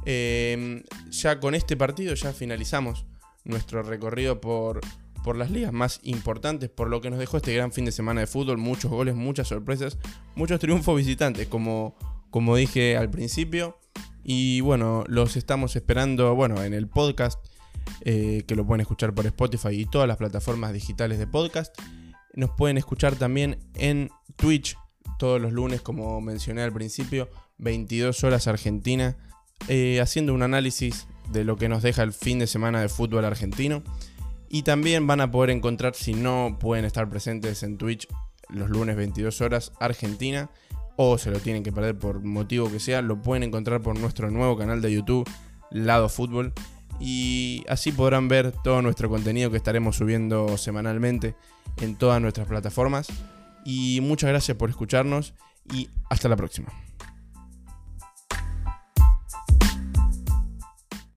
Em, 0.06 0.84
ya 1.10 1.40
con 1.40 1.54
este 1.54 1.76
partido 1.76 2.14
ya 2.14 2.34
finalizamos 2.34 3.06
nuestro 3.48 3.82
recorrido 3.84 4.40
por, 4.42 4.82
por 5.24 5.38
las 5.38 5.52
ligas 5.52 5.74
más 5.74 6.00
importantes, 6.04 6.70
por 6.70 6.90
lo 6.90 7.02
que 7.02 7.10
nos 7.10 7.20
dejó 7.20 7.38
este 7.38 7.54
gran 7.54 7.72
fin 7.72 7.86
de 7.86 7.92
semana 7.92 8.22
de 8.22 8.28
fútbol, 8.28 8.58
muchos 8.58 8.92
goles, 8.92 9.16
muchas 9.16 9.48
sorpresas, 9.48 9.98
muchos 10.36 10.60
triunfos 10.60 10.96
visitantes, 10.96 11.48
como, 11.48 11.96
como 12.30 12.56
dije 12.56 12.98
al 12.98 13.10
principio. 13.10 13.78
Y 14.24 14.62
bueno, 14.62 15.04
los 15.08 15.38
estamos 15.38 15.76
esperando, 15.76 16.36
bueno, 16.36 16.64
en 16.64 16.74
el 16.74 16.88
podcast, 16.88 17.40
eh, 18.02 18.44
que 18.48 18.56
lo 18.56 18.66
pueden 18.66 18.82
escuchar 18.82 19.14
por 19.14 19.26
Spotify 19.26 19.70
y 19.70 19.86
todas 19.86 20.08
las 20.08 20.18
plataformas 20.18 20.74
digitales 20.74 21.18
de 21.18 21.28
podcast. 21.28 21.74
Nos 22.34 22.52
pueden 22.52 22.78
escuchar 22.78 23.16
también 23.16 23.58
en 23.76 24.10
Twitch 24.36 24.78
todos 25.18 25.42
los 25.42 25.52
lunes, 25.52 25.82
como 25.82 26.22
mencioné 26.22 26.62
al 26.62 26.74
principio, 26.74 27.30
22 27.58 28.24
horas 28.24 28.48
Argentina, 28.48 29.18
eh, 29.68 30.00
haciendo 30.02 30.34
un 30.34 30.44
análisis 30.44 31.08
de 31.32 31.44
lo 31.44 31.56
que 31.56 31.70
nos 31.70 31.84
deja 31.84 32.04
el 32.04 32.14
fin 32.14 32.40
de 32.40 32.48
semana 32.48 32.82
de 32.82 32.90
fútbol 32.90 33.26
argentino. 33.26 33.84
Y 34.50 34.64
también 34.64 35.08
van 35.08 35.22
a 35.22 35.30
poder 35.30 35.50
encontrar, 35.50 35.94
si 35.96 36.14
no 36.14 36.58
pueden 36.60 36.86
estar 36.86 37.10
presentes 37.10 37.64
en 37.64 37.78
Twitch, 37.78 38.08
los 38.50 38.70
lunes 38.70 38.96
22 38.96 39.42
horas 39.42 39.74
Argentina 39.80 40.50
o 40.96 41.18
se 41.18 41.32
lo 41.32 41.40
tienen 41.40 41.64
que 41.64 41.72
perder 41.72 41.98
por 41.98 42.24
motivo 42.24 42.72
que 42.72 42.80
sea, 42.80 43.02
lo 43.02 43.22
pueden 43.22 43.44
encontrar 43.44 43.82
por 43.82 43.98
nuestro 44.00 44.32
nuevo 44.32 44.58
canal 44.58 44.82
de 44.82 44.92
YouTube, 44.92 45.30
Lado 45.70 46.10
Fútbol. 46.10 46.54
Y 47.00 47.64
así 47.70 47.92
podrán 47.92 48.28
ver 48.28 48.52
todo 48.64 48.82
nuestro 48.82 49.08
contenido 49.08 49.52
que 49.52 49.58
estaremos 49.58 49.98
subiendo 49.98 50.58
semanalmente 50.58 51.36
en 51.80 51.96
todas 51.96 52.20
nuestras 52.20 52.48
plataformas. 52.48 53.08
Y 53.64 54.00
muchas 54.02 54.30
gracias 54.30 54.58
por 54.58 54.70
escucharnos 54.72 55.36
y 55.72 55.90
hasta 56.10 56.30
la 56.30 56.36
próxima. 56.36 56.87